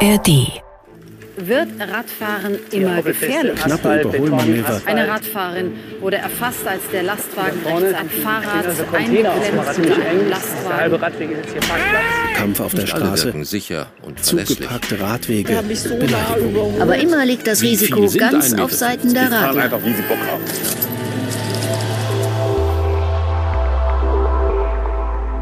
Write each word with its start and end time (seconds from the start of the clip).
ARD. 0.00 0.62
Wird 1.38 1.68
Radfahren 1.78 2.58
immer 2.70 3.02
gefährlich? 3.02 3.54
Knappe 3.56 4.00
Überholmanöver. 4.02 4.82
Eine 4.84 5.08
Radfahrerin 5.08 5.72
wurde 6.00 6.16
erfasst, 6.16 6.66
als 6.66 6.82
der 6.92 7.02
Lastwagen 7.02 7.60
rechts 7.64 7.94
ein 7.94 8.10
Fahrrad 8.10 8.66
eingeklemmt 8.92 9.78
mit 9.78 10.06
einem 10.06 10.30
Lastwagen. 10.30 11.00
Kampf 12.36 12.60
auf 12.60 12.74
der 12.74 12.86
Straße, 12.86 13.32
sicher 13.44 13.86
und 14.02 14.22
zugeparkte 14.22 15.00
Radwege, 15.00 15.62
Beleidigung. 15.62 16.80
Aber 16.80 16.96
immer 16.96 17.24
liegt 17.24 17.46
das 17.46 17.62
Risiko 17.62 18.10
ganz 18.18 18.52
auf 18.54 18.72
Seiten 18.72 19.14
der 19.14 19.32
Radler. 19.32 19.70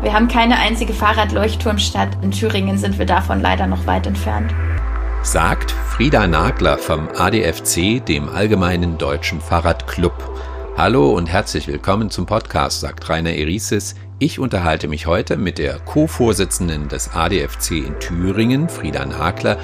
Wir 0.05 0.13
haben 0.13 0.29
keine 0.29 0.59
einzige 0.59 0.93
Fahrradleuchtturmstadt. 0.93 2.23
In 2.23 2.31
Thüringen 2.31 2.77
sind 2.77 2.99
wir 2.99 3.07
davon 3.07 3.41
leider 3.41 3.67
noch 3.67 3.87
weit 3.87 4.07
entfernt. 4.07 4.55
sagt 5.23 5.71
Frieda 5.71 6.27
Nagler 6.27 6.77
vom 6.77 7.09
ADFC, 7.09 8.05
dem 8.05 8.29
Allgemeinen 8.29 8.99
Deutschen 8.99 9.41
Fahrradclub. 9.41 10.13
Hallo 10.77 11.15
und 11.15 11.29
herzlich 11.29 11.69
willkommen 11.69 12.11
zum 12.11 12.27
Podcast, 12.27 12.81
sagt 12.81 13.09
Rainer 13.09 13.33
Erisis. 13.33 13.95
Ich 14.19 14.39
unterhalte 14.39 14.89
mich 14.89 15.07
heute 15.07 15.39
mit 15.39 15.57
der 15.57 15.79
Co-Vorsitzenden 15.79 16.89
des 16.89 17.15
ADFC 17.15 17.71
in 17.71 17.99
Thüringen, 17.99 18.69
Frieda 18.69 19.07
Nagler, 19.07 19.57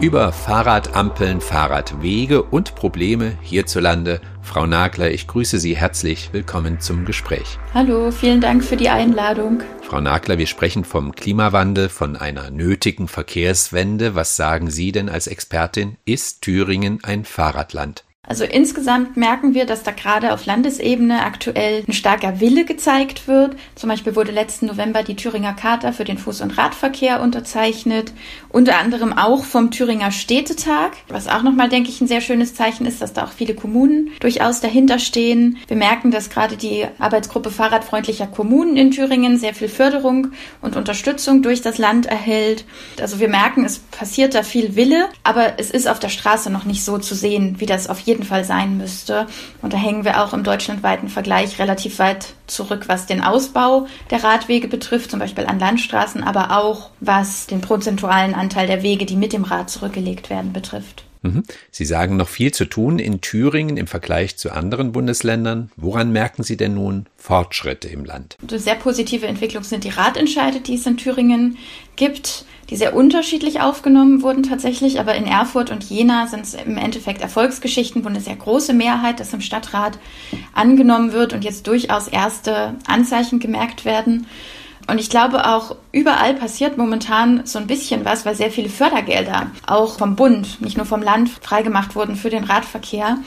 über 0.00 0.32
Fahrradampeln, 0.32 1.40
Fahrradwege 1.40 2.42
und 2.42 2.74
Probleme 2.74 3.34
hierzulande. 3.42 4.20
Frau 4.44 4.66
Nagler, 4.66 5.10
ich 5.10 5.26
grüße 5.26 5.58
Sie 5.58 5.74
herzlich. 5.74 6.28
Willkommen 6.32 6.78
zum 6.78 7.06
Gespräch. 7.06 7.58
Hallo, 7.72 8.10
vielen 8.12 8.40
Dank 8.40 8.62
für 8.62 8.76
die 8.76 8.90
Einladung. 8.90 9.62
Frau 9.82 10.00
Nagler, 10.00 10.38
wir 10.38 10.46
sprechen 10.46 10.84
vom 10.84 11.12
Klimawandel, 11.12 11.88
von 11.88 12.14
einer 12.14 12.50
nötigen 12.50 13.08
Verkehrswende. 13.08 14.14
Was 14.14 14.36
sagen 14.36 14.70
Sie 14.70 14.92
denn 14.92 15.08
als 15.08 15.26
Expertin? 15.26 15.96
Ist 16.04 16.42
Thüringen 16.42 17.00
ein 17.02 17.24
Fahrradland? 17.24 18.04
Also 18.26 18.44
insgesamt 18.44 19.16
merken 19.16 19.54
wir, 19.54 19.66
dass 19.66 19.82
da 19.82 19.90
gerade 19.90 20.32
auf 20.32 20.46
Landesebene 20.46 21.24
aktuell 21.24 21.84
ein 21.86 21.92
starker 21.92 22.40
Wille 22.40 22.64
gezeigt 22.64 23.28
wird. 23.28 23.56
Zum 23.74 23.90
Beispiel 23.90 24.16
wurde 24.16 24.32
letzten 24.32 24.66
November 24.66 25.02
die 25.02 25.16
Thüringer 25.16 25.52
Charta 25.52 25.92
für 25.92 26.04
den 26.04 26.18
Fuß- 26.18 26.42
und 26.42 26.56
Radverkehr 26.56 27.20
unterzeichnet, 27.20 28.12
unter 28.48 28.78
anderem 28.78 29.12
auch 29.12 29.44
vom 29.44 29.70
Thüringer 29.70 30.10
Städtetag, 30.10 30.92
was 31.08 31.28
auch 31.28 31.42
nochmal, 31.42 31.68
denke 31.68 31.90
ich, 31.90 32.00
ein 32.00 32.08
sehr 32.08 32.20
schönes 32.20 32.54
Zeichen 32.54 32.86
ist, 32.86 33.02
dass 33.02 33.12
da 33.12 33.24
auch 33.24 33.32
viele 33.32 33.54
Kommunen 33.54 34.10
durchaus 34.20 34.60
dahinter 34.60 34.98
stehen. 34.98 35.58
Wir 35.68 35.76
merken, 35.76 36.10
dass 36.10 36.30
gerade 36.30 36.56
die 36.56 36.86
Arbeitsgruppe 36.98 37.50
fahrradfreundlicher 37.50 38.26
Kommunen 38.26 38.76
in 38.76 38.90
Thüringen 38.90 39.38
sehr 39.38 39.54
viel 39.54 39.68
Förderung 39.68 40.28
und 40.62 40.76
Unterstützung 40.76 41.42
durch 41.42 41.60
das 41.60 41.78
Land 41.78 42.06
erhält. 42.06 42.64
Also 43.00 43.20
wir 43.20 43.28
merken, 43.28 43.64
es 43.64 43.80
passiert 43.80 44.34
da 44.34 44.42
viel 44.42 44.76
Wille, 44.76 45.08
aber 45.24 45.58
es 45.58 45.70
ist 45.70 45.88
auf 45.88 45.98
der 45.98 46.08
Straße 46.08 46.50
noch 46.50 46.64
nicht 46.64 46.84
so 46.84 46.98
zu 46.98 47.14
sehen, 47.14 47.56
wie 47.58 47.66
das 47.66 47.88
auf 47.88 47.98
jeden 48.00 48.13
Fall 48.22 48.44
sein 48.44 48.76
müsste. 48.76 49.26
Und 49.62 49.72
da 49.72 49.76
hängen 49.76 50.04
wir 50.04 50.22
auch 50.22 50.32
im 50.32 50.44
deutschlandweiten 50.44 51.08
Vergleich 51.08 51.58
relativ 51.58 51.98
weit 51.98 52.34
zurück, 52.46 52.84
was 52.86 53.06
den 53.06 53.22
Ausbau 53.22 53.86
der 54.10 54.22
Radwege 54.22 54.68
betrifft, 54.68 55.10
zum 55.10 55.20
Beispiel 55.20 55.46
an 55.46 55.58
Landstraßen, 55.58 56.22
aber 56.22 56.56
auch 56.56 56.90
was 57.00 57.46
den 57.46 57.60
prozentualen 57.60 58.34
Anteil 58.34 58.66
der 58.66 58.82
Wege, 58.82 59.06
die 59.06 59.16
mit 59.16 59.32
dem 59.32 59.44
Rad 59.44 59.70
zurückgelegt 59.70 60.30
werden, 60.30 60.52
betrifft. 60.52 61.04
Mhm. 61.24 61.42
Sie 61.70 61.86
sagen 61.86 62.16
noch 62.16 62.28
viel 62.28 62.52
zu 62.52 62.66
tun 62.66 62.98
in 62.98 63.22
Thüringen 63.22 63.78
im 63.78 63.86
Vergleich 63.86 64.36
zu 64.36 64.52
anderen 64.52 64.92
Bundesländern. 64.92 65.70
Woran 65.76 66.12
merken 66.12 66.42
Sie 66.42 66.58
denn 66.58 66.74
nun 66.74 67.06
Fortschritte 67.16 67.88
im 67.88 68.04
Land? 68.04 68.36
Eine 68.46 68.58
sehr 68.58 68.74
positive 68.74 69.26
Entwicklung 69.26 69.64
sind 69.64 69.84
die 69.84 69.88
Radentscheide, 69.88 70.60
die 70.60 70.74
es 70.74 70.86
in 70.86 70.98
Thüringen 70.98 71.56
gibt, 71.96 72.44
die 72.68 72.76
sehr 72.76 72.94
unterschiedlich 72.94 73.60
aufgenommen 73.60 74.22
wurden 74.22 74.42
tatsächlich, 74.42 75.00
aber 75.00 75.14
in 75.14 75.26
Erfurt 75.26 75.70
und 75.70 75.84
Jena 75.84 76.26
sind 76.26 76.42
es 76.42 76.54
im 76.54 76.76
Endeffekt 76.76 77.22
Erfolgsgeschichten, 77.22 78.04
wo 78.04 78.08
eine 78.08 78.20
sehr 78.20 78.36
große 78.36 78.74
Mehrheit 78.74 79.18
das 79.18 79.32
im 79.32 79.40
Stadtrat 79.40 79.98
angenommen 80.52 81.12
wird 81.12 81.32
und 81.32 81.42
jetzt 81.42 81.66
durchaus 81.66 82.06
erste 82.06 82.74
Anzeichen 82.86 83.38
gemerkt 83.38 83.86
werden. 83.86 84.26
Und 84.86 85.00
ich 85.00 85.08
glaube 85.08 85.46
auch, 85.46 85.76
überall 85.92 86.34
passiert 86.34 86.76
momentan 86.76 87.46
so 87.46 87.58
ein 87.58 87.66
bisschen 87.66 88.04
was, 88.04 88.26
weil 88.26 88.34
sehr 88.34 88.50
viele 88.50 88.68
Fördergelder 88.68 89.50
auch 89.66 89.98
vom 89.98 90.14
Bund, 90.14 90.60
nicht 90.60 90.76
nur 90.76 90.84
vom 90.84 91.02
Land, 91.02 91.30
freigemacht 91.40 91.96
wurden 91.96 92.16
für 92.16 92.28
den 92.28 92.44
Radverkehr. 92.44 93.18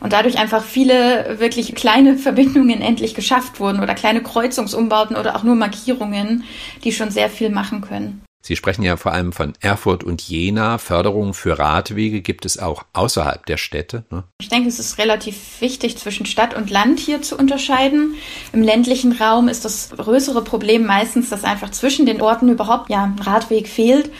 Und 0.00 0.12
dadurch 0.12 0.38
einfach 0.38 0.64
viele 0.64 1.38
wirklich 1.38 1.74
kleine 1.74 2.16
Verbindungen 2.18 2.80
endlich 2.80 3.14
geschafft 3.14 3.60
wurden 3.60 3.80
oder 3.80 3.94
kleine 3.94 4.22
Kreuzungsumbauten 4.22 5.16
oder 5.16 5.36
auch 5.36 5.44
nur 5.44 5.54
Markierungen, 5.54 6.44
die 6.82 6.92
schon 6.92 7.10
sehr 7.10 7.30
viel 7.30 7.50
machen 7.50 7.80
können. 7.80 8.24
Sie 8.46 8.56
sprechen 8.56 8.82
ja 8.82 8.98
vor 8.98 9.12
allem 9.12 9.32
von 9.32 9.54
Erfurt 9.60 10.04
und 10.04 10.20
Jena. 10.20 10.76
Förderungen 10.76 11.32
für 11.32 11.58
Radwege 11.58 12.20
gibt 12.20 12.44
es 12.44 12.58
auch 12.58 12.84
außerhalb 12.92 13.46
der 13.46 13.56
Städte. 13.56 14.04
Ne? 14.10 14.24
Ich 14.38 14.50
denke, 14.50 14.68
es 14.68 14.78
ist 14.78 14.98
relativ 14.98 15.62
wichtig, 15.62 15.96
zwischen 15.96 16.26
Stadt 16.26 16.54
und 16.54 16.68
Land 16.68 17.00
hier 17.00 17.22
zu 17.22 17.38
unterscheiden. 17.38 18.16
Im 18.52 18.60
ländlichen 18.60 19.12
Raum 19.12 19.48
ist 19.48 19.64
das 19.64 19.92
größere 19.96 20.44
Problem 20.44 20.84
meistens, 20.84 21.30
dass 21.30 21.42
einfach 21.42 21.70
zwischen 21.70 22.04
den 22.04 22.20
Orten 22.20 22.50
überhaupt 22.50 22.90
ja 22.90 23.04
ein 23.04 23.18
Radweg 23.18 23.66
fehlt. 23.66 24.10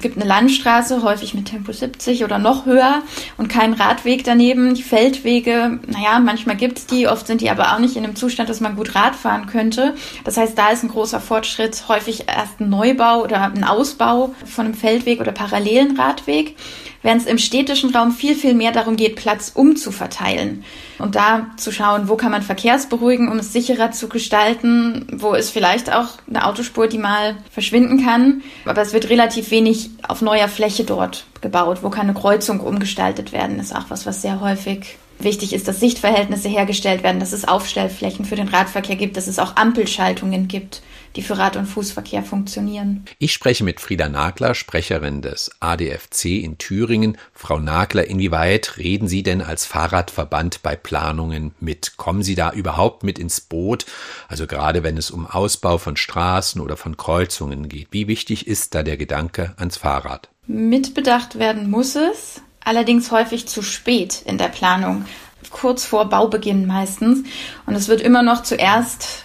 Es 0.00 0.02
gibt 0.02 0.16
eine 0.16 0.24
Landstraße, 0.24 1.02
häufig 1.02 1.34
mit 1.34 1.44
Tempo 1.44 1.72
70 1.72 2.24
oder 2.24 2.38
noch 2.38 2.64
höher 2.64 3.02
und 3.36 3.48
keinen 3.50 3.74
Radweg 3.74 4.24
daneben. 4.24 4.72
Die 4.72 4.82
Feldwege, 4.82 5.78
naja, 5.88 6.20
manchmal 6.20 6.56
gibt's 6.56 6.86
die, 6.86 7.06
oft 7.06 7.26
sind 7.26 7.42
die 7.42 7.50
aber 7.50 7.74
auch 7.74 7.78
nicht 7.80 7.96
in 7.96 8.04
einem 8.04 8.16
Zustand, 8.16 8.48
dass 8.48 8.60
man 8.60 8.76
gut 8.76 8.94
Rad 8.94 9.14
fahren 9.14 9.44
könnte. 9.44 9.94
Das 10.24 10.38
heißt, 10.38 10.56
da 10.56 10.70
ist 10.70 10.84
ein 10.84 10.88
großer 10.88 11.20
Fortschritt 11.20 11.84
häufig 11.88 12.24
erst 12.28 12.60
ein 12.60 12.70
Neubau 12.70 13.22
oder 13.22 13.42
ein 13.42 13.62
Ausbau 13.62 14.34
von 14.46 14.64
einem 14.64 14.74
Feldweg 14.74 15.20
oder 15.20 15.32
parallelen 15.32 16.00
Radweg, 16.00 16.56
während 17.02 17.20
es 17.20 17.28
im 17.28 17.36
städtischen 17.36 17.94
Raum 17.94 18.12
viel, 18.12 18.34
viel 18.34 18.54
mehr 18.54 18.72
darum 18.72 18.96
geht, 18.96 19.16
Platz 19.16 19.52
umzuverteilen 19.54 20.64
und 20.98 21.14
da 21.14 21.46
zu 21.56 21.72
schauen, 21.72 22.08
wo 22.08 22.16
kann 22.16 22.30
man 22.30 22.42
Verkehrsberuhigen, 22.42 23.28
um 23.28 23.38
es 23.38 23.52
sicherer 23.52 23.90
zu 23.90 24.08
gestalten, 24.08 25.06
wo 25.12 25.34
ist 25.34 25.50
vielleicht 25.50 25.92
auch 25.92 26.08
eine 26.28 26.46
Autospur, 26.46 26.88
die 26.88 26.98
mal 26.98 27.36
verschwinden 27.50 28.04
kann, 28.04 28.42
aber 28.64 28.82
es 28.82 28.92
wird 28.92 29.08
relativ 29.08 29.50
wenig 29.50 29.89
auf 30.06 30.22
neuer 30.22 30.48
Fläche 30.48 30.84
dort 30.84 31.26
gebaut, 31.40 31.82
wo 31.82 31.90
kann 31.90 32.08
eine 32.08 32.14
Kreuzung 32.14 32.60
umgestaltet 32.60 33.32
werden, 33.32 33.58
ist. 33.58 33.74
Auch 33.74 33.86
was, 33.88 34.06
was 34.06 34.22
sehr 34.22 34.40
häufig 34.40 34.98
Wichtig 35.20 35.52
ist, 35.52 35.68
dass 35.68 35.80
Sichtverhältnisse 35.80 36.48
hergestellt 36.48 37.02
werden, 37.02 37.20
dass 37.20 37.32
es 37.32 37.46
Aufstellflächen 37.46 38.24
für 38.24 38.36
den 38.36 38.48
Radverkehr 38.48 38.96
gibt, 38.96 39.18
dass 39.18 39.26
es 39.26 39.38
auch 39.38 39.54
Ampelschaltungen 39.56 40.48
gibt, 40.48 40.82
die 41.16 41.22
für 41.22 41.38
Rad- 41.38 41.56
und 41.56 41.66
Fußverkehr 41.66 42.22
funktionieren. 42.22 43.04
Ich 43.18 43.32
spreche 43.32 43.64
mit 43.64 43.80
Frieda 43.80 44.08
Nagler, 44.08 44.54
Sprecherin 44.54 45.22
des 45.22 45.50
ADFC 45.60 46.42
in 46.42 46.58
Thüringen. 46.58 47.18
Frau 47.34 47.58
Nagler, 47.58 48.06
inwieweit 48.06 48.76
reden 48.78 49.08
Sie 49.08 49.22
denn 49.22 49.42
als 49.42 49.66
Fahrradverband 49.66 50.62
bei 50.62 50.76
Planungen 50.76 51.52
mit? 51.60 51.96
Kommen 51.96 52.22
Sie 52.22 52.34
da 52.34 52.52
überhaupt 52.52 53.02
mit 53.02 53.18
ins 53.18 53.40
Boot? 53.40 53.86
Also 54.28 54.46
gerade 54.46 54.82
wenn 54.82 54.96
es 54.96 55.10
um 55.10 55.26
Ausbau 55.26 55.78
von 55.78 55.96
Straßen 55.96 56.60
oder 56.60 56.76
von 56.76 56.96
Kreuzungen 56.96 57.68
geht. 57.68 57.88
Wie 57.90 58.08
wichtig 58.08 58.46
ist 58.46 58.74
da 58.74 58.82
der 58.82 58.96
Gedanke 58.96 59.54
ans 59.56 59.76
Fahrrad? 59.76 60.28
Mitbedacht 60.46 61.38
werden 61.38 61.70
muss 61.70 61.96
es 61.96 62.40
allerdings 62.64 63.10
häufig 63.10 63.48
zu 63.48 63.62
spät 63.62 64.22
in 64.24 64.38
der 64.38 64.48
Planung, 64.48 65.04
kurz 65.50 65.84
vor 65.84 66.08
Baubeginn 66.08 66.66
meistens. 66.66 67.24
Und 67.66 67.74
es 67.74 67.88
wird 67.88 68.00
immer 68.00 68.22
noch 68.22 68.42
zuerst 68.42 69.24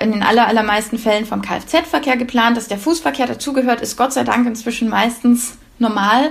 in 0.00 0.12
den 0.12 0.22
aller, 0.22 0.46
allermeisten 0.46 0.98
Fällen 0.98 1.26
vom 1.26 1.42
Kfz-Verkehr 1.42 2.16
geplant, 2.16 2.56
dass 2.56 2.68
der 2.68 2.78
Fußverkehr 2.78 3.26
dazugehört, 3.26 3.80
ist 3.80 3.96
Gott 3.96 4.12
sei 4.12 4.24
Dank 4.24 4.46
inzwischen 4.46 4.88
meistens 4.88 5.58
normal. 5.78 6.30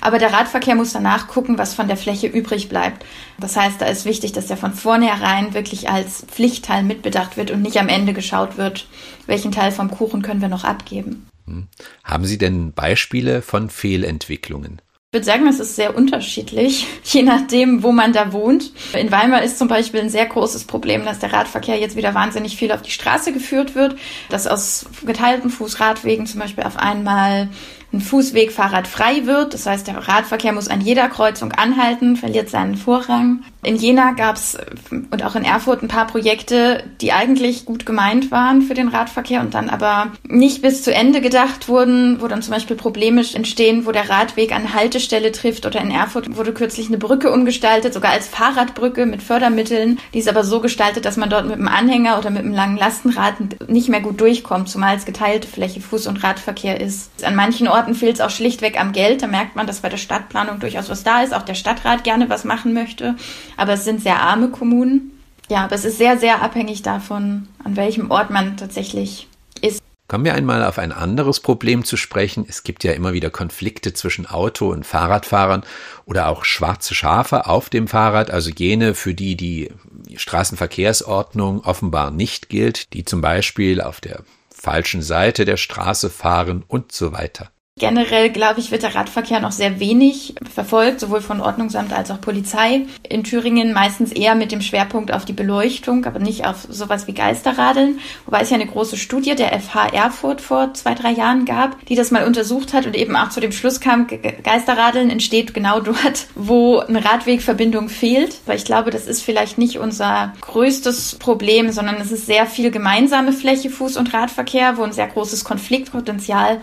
Aber 0.00 0.18
der 0.18 0.32
Radverkehr 0.32 0.74
muss 0.74 0.92
danach 0.92 1.28
gucken, 1.28 1.58
was 1.58 1.74
von 1.74 1.88
der 1.88 1.96
Fläche 1.96 2.26
übrig 2.26 2.68
bleibt. 2.68 3.04
Das 3.38 3.56
heißt, 3.56 3.80
da 3.80 3.86
ist 3.86 4.04
wichtig, 4.04 4.32
dass 4.32 4.46
der 4.46 4.56
von 4.56 4.74
vornherein 4.74 5.54
wirklich 5.54 5.88
als 5.90 6.24
Pflichtteil 6.26 6.82
mitbedacht 6.82 7.36
wird 7.36 7.50
und 7.50 7.62
nicht 7.62 7.78
am 7.78 7.88
Ende 7.88 8.12
geschaut 8.12 8.58
wird, 8.58 8.86
welchen 9.26 9.52
Teil 9.52 9.72
vom 9.72 9.90
Kuchen 9.90 10.22
können 10.22 10.42
wir 10.42 10.48
noch 10.48 10.64
abgeben. 10.64 11.26
Hm. 11.46 11.68
Haben 12.04 12.24
Sie 12.24 12.38
denn 12.38 12.72
Beispiele 12.72 13.42
von 13.42 13.70
Fehlentwicklungen? 13.70 14.80
Ich 15.14 15.16
würde 15.18 15.26
sagen, 15.26 15.46
es 15.46 15.60
ist 15.60 15.76
sehr 15.76 15.94
unterschiedlich, 15.94 16.86
je 17.04 17.22
nachdem, 17.22 17.82
wo 17.82 17.92
man 17.92 18.14
da 18.14 18.32
wohnt. 18.32 18.72
In 18.98 19.12
Weimar 19.12 19.42
ist 19.42 19.58
zum 19.58 19.68
Beispiel 19.68 20.00
ein 20.00 20.08
sehr 20.08 20.24
großes 20.24 20.64
Problem, 20.64 21.04
dass 21.04 21.18
der 21.18 21.34
Radverkehr 21.34 21.78
jetzt 21.78 21.96
wieder 21.96 22.14
wahnsinnig 22.14 22.56
viel 22.56 22.72
auf 22.72 22.80
die 22.80 22.92
Straße 22.92 23.30
geführt 23.34 23.74
wird, 23.74 23.96
dass 24.30 24.46
aus 24.46 24.86
geteilten 25.04 25.50
Fußradwegen 25.50 26.24
zum 26.24 26.40
Beispiel 26.40 26.64
auf 26.64 26.78
einmal 26.78 27.50
ein 27.92 28.00
Fußweg 28.00 28.52
fahrradfrei 28.52 29.26
wird. 29.26 29.54
Das 29.54 29.66
heißt, 29.66 29.86
der 29.86 30.08
Radverkehr 30.08 30.52
muss 30.52 30.68
an 30.68 30.80
jeder 30.80 31.08
Kreuzung 31.08 31.52
anhalten, 31.52 32.16
verliert 32.16 32.48
seinen 32.48 32.76
Vorrang. 32.76 33.44
In 33.64 33.76
Jena 33.76 34.12
gab 34.12 34.36
es 34.36 34.58
und 34.90 35.24
auch 35.24 35.36
in 35.36 35.44
Erfurt 35.44 35.82
ein 35.82 35.88
paar 35.88 36.06
Projekte, 36.06 36.82
die 37.00 37.12
eigentlich 37.12 37.64
gut 37.64 37.86
gemeint 37.86 38.30
waren 38.30 38.62
für 38.62 38.74
den 38.74 38.88
Radverkehr 38.88 39.40
und 39.40 39.54
dann 39.54 39.70
aber 39.70 40.08
nicht 40.26 40.62
bis 40.62 40.82
zu 40.82 40.92
Ende 40.92 41.20
gedacht 41.20 41.68
wurden, 41.68 42.20
wo 42.20 42.26
dann 42.26 42.42
zum 42.42 42.52
Beispiel 42.52 42.76
Probleme 42.76 43.22
entstehen, 43.34 43.86
wo 43.86 43.92
der 43.92 44.08
Radweg 44.08 44.52
an 44.52 44.74
Haltestelle 44.74 45.30
trifft. 45.30 45.66
Oder 45.66 45.80
in 45.80 45.90
Erfurt 45.90 46.36
wurde 46.36 46.52
kürzlich 46.52 46.88
eine 46.88 46.98
Brücke 46.98 47.30
umgestaltet, 47.30 47.94
sogar 47.94 48.12
als 48.12 48.26
Fahrradbrücke 48.26 49.06
mit 49.06 49.22
Fördermitteln. 49.22 50.00
Die 50.14 50.18
ist 50.18 50.28
aber 50.28 50.44
so 50.44 50.60
gestaltet, 50.60 51.04
dass 51.04 51.16
man 51.16 51.30
dort 51.30 51.46
mit 51.46 51.56
dem 51.56 51.68
Anhänger 51.68 52.18
oder 52.18 52.30
mit 52.30 52.42
einem 52.42 52.54
langen 52.54 52.78
Lastenrad 52.78 53.34
nicht 53.68 53.88
mehr 53.88 54.00
gut 54.00 54.20
durchkommt, 54.20 54.68
zumal 54.68 54.96
es 54.96 55.04
geteilte 55.04 55.46
Fläche 55.46 55.80
Fuß- 55.80 56.08
und 56.08 56.24
Radverkehr 56.24 56.80
ist. 56.80 57.24
An 57.24 57.36
manchen 57.36 57.68
Orten 57.68 57.81
Orten 57.82 57.96
fehlt 57.96 58.14
es 58.14 58.20
auch 58.20 58.30
schlichtweg 58.30 58.80
am 58.80 58.92
Geld. 58.92 59.22
Da 59.22 59.26
merkt 59.26 59.56
man, 59.56 59.66
dass 59.66 59.80
bei 59.80 59.88
der 59.88 59.96
Stadtplanung 59.96 60.60
durchaus 60.60 60.88
was 60.88 61.02
da 61.02 61.22
ist, 61.22 61.34
auch 61.34 61.42
der 61.42 61.56
Stadtrat 61.56 62.04
gerne 62.04 62.30
was 62.30 62.44
machen 62.44 62.72
möchte. 62.74 63.16
Aber 63.56 63.72
es 63.72 63.84
sind 63.84 64.00
sehr 64.00 64.20
arme 64.20 64.50
Kommunen. 64.50 65.18
Ja, 65.50 65.64
aber 65.64 65.74
es 65.74 65.84
ist 65.84 65.98
sehr, 65.98 66.16
sehr 66.16 66.42
abhängig 66.42 66.82
davon, 66.82 67.48
an 67.64 67.74
welchem 67.74 68.12
Ort 68.12 68.30
man 68.30 68.56
tatsächlich 68.56 69.26
ist. 69.60 69.82
Kommen 70.06 70.24
wir 70.24 70.34
einmal 70.34 70.64
auf 70.64 70.78
ein 70.78 70.92
anderes 70.92 71.40
Problem 71.40 71.84
zu 71.84 71.96
sprechen. 71.96 72.46
Es 72.48 72.62
gibt 72.62 72.84
ja 72.84 72.92
immer 72.92 73.14
wieder 73.14 73.30
Konflikte 73.30 73.92
zwischen 73.94 74.26
Auto- 74.26 74.70
und 74.70 74.86
Fahrradfahrern 74.86 75.64
oder 76.04 76.28
auch 76.28 76.44
schwarze 76.44 76.94
Schafe 76.94 77.46
auf 77.46 77.68
dem 77.68 77.88
Fahrrad, 77.88 78.30
also 78.30 78.50
jene, 78.56 78.94
für 78.94 79.14
die 79.14 79.36
die 79.36 79.72
Straßenverkehrsordnung 80.14 81.64
offenbar 81.64 82.12
nicht 82.12 82.48
gilt, 82.48 82.92
die 82.92 83.04
zum 83.04 83.20
Beispiel 83.20 83.80
auf 83.80 84.00
der 84.00 84.22
falschen 84.54 85.02
Seite 85.02 85.44
der 85.44 85.56
Straße 85.56 86.10
fahren 86.10 86.62
und 86.68 86.92
so 86.92 87.12
weiter. 87.12 87.50
Generell, 87.78 88.28
glaube 88.28 88.60
ich, 88.60 88.70
wird 88.70 88.82
der 88.82 88.94
Radverkehr 88.94 89.40
noch 89.40 89.50
sehr 89.50 89.80
wenig 89.80 90.34
verfolgt, 90.54 91.00
sowohl 91.00 91.22
von 91.22 91.40
Ordnungsamt 91.40 91.92
als 91.92 92.10
auch 92.10 92.20
Polizei. 92.20 92.82
In 93.08 93.24
Thüringen 93.24 93.72
meistens 93.72 94.12
eher 94.12 94.34
mit 94.34 94.52
dem 94.52 94.60
Schwerpunkt 94.60 95.12
auf 95.12 95.24
die 95.24 95.32
Beleuchtung, 95.32 96.04
aber 96.04 96.18
nicht 96.18 96.46
auf 96.46 96.66
sowas 96.68 97.06
wie 97.06 97.14
Geisterradeln. 97.14 97.98
Wobei 98.26 98.42
es 98.42 98.50
ja 98.50 98.56
eine 98.56 98.66
große 98.66 98.98
Studie 98.98 99.34
der 99.34 99.58
FH 99.58 99.86
Erfurt 99.86 100.42
vor 100.42 100.74
zwei, 100.74 100.94
drei 100.94 101.12
Jahren 101.12 101.46
gab, 101.46 101.84
die 101.86 101.94
das 101.94 102.10
mal 102.10 102.26
untersucht 102.26 102.74
hat 102.74 102.84
und 102.84 102.94
eben 102.94 103.16
auch 103.16 103.30
zu 103.30 103.40
dem 103.40 103.52
Schluss 103.52 103.80
kam, 103.80 104.06
Geisterradeln 104.44 105.08
entsteht 105.08 105.54
genau 105.54 105.80
dort, 105.80 106.26
wo 106.34 106.78
eine 106.78 107.02
Radwegverbindung 107.02 107.88
fehlt. 107.88 108.36
Weil 108.44 108.58
ich 108.58 108.66
glaube, 108.66 108.90
das 108.90 109.06
ist 109.06 109.22
vielleicht 109.22 109.56
nicht 109.56 109.78
unser 109.78 110.34
größtes 110.42 111.16
Problem, 111.18 111.72
sondern 111.72 111.96
es 111.96 112.12
ist 112.12 112.26
sehr 112.26 112.44
viel 112.44 112.70
gemeinsame 112.70 113.32
Fläche, 113.32 113.70
Fuß- 113.70 113.98
und 113.98 114.12
Radverkehr, 114.12 114.76
wo 114.76 114.82
ein 114.82 114.92
sehr 114.92 115.08
großes 115.08 115.42
Konfliktpotenzial 115.42 116.60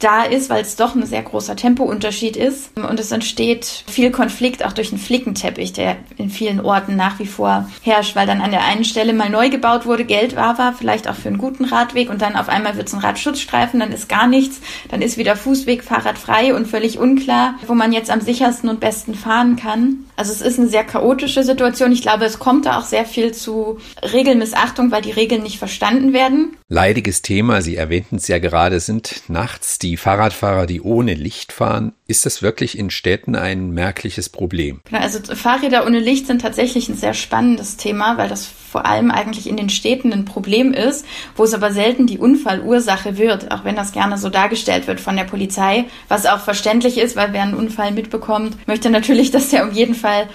da 0.00 0.24
ist, 0.24 0.50
weil 0.50 0.62
es 0.62 0.76
doch 0.76 0.94
ein 0.94 1.06
sehr 1.06 1.22
großer 1.22 1.56
Tempounterschied 1.56 2.36
ist. 2.36 2.76
Und 2.76 2.98
es 2.98 3.12
entsteht 3.12 3.84
viel 3.86 4.10
Konflikt 4.10 4.64
auch 4.64 4.72
durch 4.72 4.90
einen 4.90 5.00
Flickenteppich, 5.00 5.72
der 5.72 5.96
in 6.16 6.30
vielen 6.30 6.60
Orten 6.60 6.96
nach 6.96 7.18
wie 7.18 7.26
vor 7.26 7.68
herrscht, 7.82 8.16
weil 8.16 8.26
dann 8.26 8.40
an 8.40 8.50
der 8.50 8.64
einen 8.64 8.84
Stelle 8.84 9.12
mal 9.12 9.30
neu 9.30 9.50
gebaut 9.50 9.86
wurde, 9.86 10.04
Geld 10.04 10.36
war, 10.36 10.58
war 10.58 10.72
vielleicht 10.72 11.08
auch 11.08 11.14
für 11.14 11.28
einen 11.28 11.38
guten 11.38 11.64
Radweg 11.64 12.10
und 12.10 12.22
dann 12.22 12.36
auf 12.36 12.48
einmal 12.48 12.76
wird 12.76 12.88
es 12.88 12.94
ein 12.94 13.00
Radschutzstreifen, 13.00 13.80
dann 13.80 13.92
ist 13.92 14.08
gar 14.08 14.26
nichts, 14.26 14.60
dann 14.88 15.02
ist 15.02 15.18
wieder 15.18 15.36
Fußweg, 15.36 15.84
Fahrrad 15.84 16.18
frei 16.18 16.54
und 16.54 16.66
völlig 16.66 16.98
unklar, 16.98 17.54
wo 17.66 17.74
man 17.74 17.92
jetzt 17.92 18.10
am 18.10 18.20
sichersten 18.20 18.68
und 18.68 18.80
besten 18.80 19.14
fahren 19.14 19.56
kann. 19.56 20.06
Also 20.20 20.34
es 20.34 20.42
ist 20.42 20.58
eine 20.58 20.68
sehr 20.68 20.84
chaotische 20.84 21.42
Situation. 21.44 21.92
Ich 21.92 22.02
glaube, 22.02 22.26
es 22.26 22.38
kommt 22.38 22.66
da 22.66 22.78
auch 22.78 22.84
sehr 22.84 23.06
viel 23.06 23.32
zu 23.32 23.78
Regelmissachtung, 24.02 24.90
weil 24.90 25.00
die 25.00 25.12
Regeln 25.12 25.42
nicht 25.42 25.58
verstanden 25.58 26.12
werden. 26.12 26.58
Leidiges 26.68 27.22
Thema, 27.22 27.62
Sie 27.62 27.76
erwähnten 27.76 28.16
es 28.16 28.28
ja 28.28 28.38
gerade, 28.38 28.80
sind 28.80 29.22
nachts 29.28 29.78
die 29.78 29.96
Fahrradfahrer, 29.96 30.66
die 30.66 30.82
ohne 30.82 31.14
Licht 31.14 31.52
fahren. 31.52 31.94
Ist 32.06 32.26
das 32.26 32.42
wirklich 32.42 32.76
in 32.76 32.90
Städten 32.90 33.34
ein 33.34 33.70
merkliches 33.70 34.28
Problem? 34.28 34.82
Genau, 34.84 35.00
also 35.00 35.20
Fahrräder 35.34 35.86
ohne 35.86 36.00
Licht 36.00 36.26
sind 36.26 36.42
tatsächlich 36.42 36.90
ein 36.90 36.96
sehr 36.96 37.14
spannendes 37.14 37.78
Thema, 37.78 38.18
weil 38.18 38.28
das 38.28 38.50
vor 38.70 38.86
allem 38.86 39.10
eigentlich 39.10 39.48
in 39.48 39.56
den 39.56 39.70
Städten 39.70 40.12
ein 40.12 40.26
Problem 40.26 40.72
ist, 40.72 41.06
wo 41.36 41.44
es 41.44 41.54
aber 41.54 41.72
selten 41.72 42.06
die 42.06 42.18
Unfallursache 42.18 43.16
wird, 43.16 43.52
auch 43.52 43.64
wenn 43.64 43.76
das 43.76 43.92
gerne 43.92 44.18
so 44.18 44.28
dargestellt 44.28 44.86
wird 44.86 45.00
von 45.00 45.16
der 45.16 45.24
Polizei, 45.24 45.86
was 46.08 46.26
auch 46.26 46.40
verständlich 46.40 46.98
ist, 46.98 47.16
weil 47.16 47.32
wer 47.32 47.42
einen 47.42 47.54
Unfall 47.54 47.92
mitbekommt, 47.92 48.56
möchte 48.68 48.90
natürlich, 48.90 49.30
dass 49.32 49.48
der 49.48 49.64
um 49.64 49.72
jeden 49.72 49.94
Fall 49.94 50.10
Fall 50.10 50.28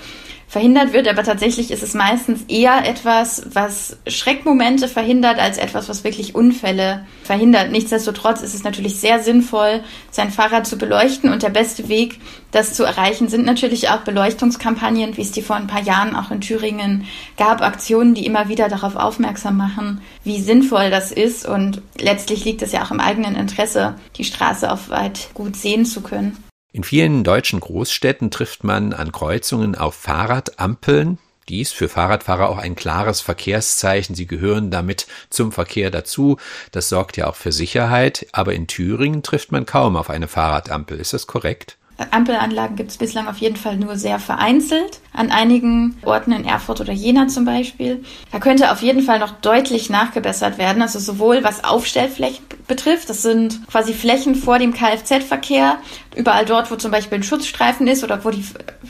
verhindert 0.47 0.93
wird, 0.93 1.07
aber 1.07 1.23
tatsächlich 1.23 1.71
ist 1.71 1.83
es 1.83 1.93
meistens 1.93 2.43
eher 2.47 2.87
etwas, 2.87 3.43
was 3.53 3.97
Schreckmomente 4.07 4.87
verhindert, 4.87 5.39
als 5.39 5.57
etwas, 5.57 5.89
was 5.89 6.03
wirklich 6.03 6.35
Unfälle 6.35 7.05
verhindert. 7.23 7.71
Nichtsdestotrotz 7.71 8.41
ist 8.41 8.53
es 8.53 8.63
natürlich 8.63 8.99
sehr 8.99 9.21
sinnvoll, 9.21 9.83
sein 10.11 10.31
Fahrrad 10.31 10.67
zu 10.67 10.77
beleuchten 10.77 11.31
und 11.31 11.43
der 11.43 11.49
beste 11.49 11.89
Weg, 11.89 12.19
das 12.51 12.73
zu 12.73 12.83
erreichen, 12.83 13.27
sind 13.27 13.45
natürlich 13.45 13.89
auch 13.89 14.01
Beleuchtungskampagnen, 14.01 15.17
wie 15.17 15.21
es 15.21 15.31
die 15.31 15.41
vor 15.41 15.55
ein 15.55 15.67
paar 15.67 15.81
Jahren 15.81 16.15
auch 16.15 16.31
in 16.31 16.41
Thüringen 16.41 17.05
gab, 17.37 17.61
Aktionen, 17.61 18.13
die 18.13 18.25
immer 18.25 18.47
wieder 18.47 18.69
darauf 18.69 18.95
aufmerksam 18.95 19.57
machen, 19.57 20.01
wie 20.23 20.39
sinnvoll 20.39 20.89
das 20.89 21.11
ist 21.11 21.45
und 21.47 21.81
letztlich 21.99 22.45
liegt 22.45 22.61
es 22.61 22.71
ja 22.71 22.83
auch 22.83 22.91
im 22.91 22.99
eigenen 22.99 23.35
Interesse, 23.35 23.95
die 24.15 24.23
Straße 24.23 24.71
auf 24.71 24.89
weit 24.89 25.29
gut 25.33 25.55
sehen 25.55 25.85
zu 25.85 26.01
können. 26.01 26.37
In 26.75 26.83
vielen 26.83 27.23
deutschen 27.23 27.61
Großstädten 27.61 28.31
trifft 28.31 28.65
man 28.65 28.91
an 28.91 29.13
Kreuzungen 29.13 29.75
auf 29.75 29.95
Fahrradampeln. 29.95 31.19
Dies 31.47 31.71
für 31.71 31.87
Fahrradfahrer 31.87 32.49
auch 32.49 32.57
ein 32.57 32.75
klares 32.75 33.21
Verkehrszeichen. 33.21 34.13
Sie 34.13 34.27
gehören 34.27 34.71
damit 34.71 35.07
zum 35.29 35.53
Verkehr 35.53 35.89
dazu. 35.89 36.35
Das 36.73 36.89
sorgt 36.89 37.15
ja 37.15 37.27
auch 37.27 37.35
für 37.35 37.53
Sicherheit. 37.53 38.27
Aber 38.33 38.53
in 38.53 38.67
Thüringen 38.67 39.23
trifft 39.23 39.53
man 39.53 39.65
kaum 39.65 39.95
auf 39.95 40.09
eine 40.09 40.27
Fahrradampel. 40.27 40.99
Ist 40.99 41.13
das 41.13 41.27
korrekt? 41.27 41.77
Ampelanlagen 42.11 42.75
gibt 42.75 42.91
es 42.91 42.97
bislang 42.97 43.27
auf 43.29 43.37
jeden 43.37 43.55
Fall 43.55 43.77
nur 43.77 43.95
sehr 43.95 44.19
vereinzelt. 44.19 44.99
An 45.13 45.31
einigen 45.31 45.95
Orten 46.03 46.33
in 46.33 46.43
Erfurt 46.43 46.81
oder 46.81 46.91
Jena 46.91 47.27
zum 47.27 47.45
Beispiel. 47.45 48.03
Da 48.33 48.39
könnte 48.39 48.71
auf 48.73 48.81
jeden 48.81 49.01
Fall 49.01 49.19
noch 49.19 49.31
deutlich 49.31 49.89
nachgebessert 49.89 50.57
werden. 50.57 50.81
Also 50.81 50.99
sowohl 50.99 51.43
was 51.45 51.63
Aufstellflächen 51.63 52.43
betrifft, 52.67 53.09
das 53.09 53.21
sind 53.21 53.65
quasi 53.67 53.93
Flächen 53.93 54.35
vor 54.35 54.59
dem 54.59 54.73
Kfz-Verkehr, 54.73 55.77
überall 56.15 56.45
dort, 56.45 56.71
wo 56.71 56.75
zum 56.75 56.91
Beispiel 56.91 57.19
ein 57.19 57.23
Schutzstreifen 57.23 57.87
ist 57.87 58.03
oder 58.03 58.23
wo 58.23 58.29
die 58.29 58.45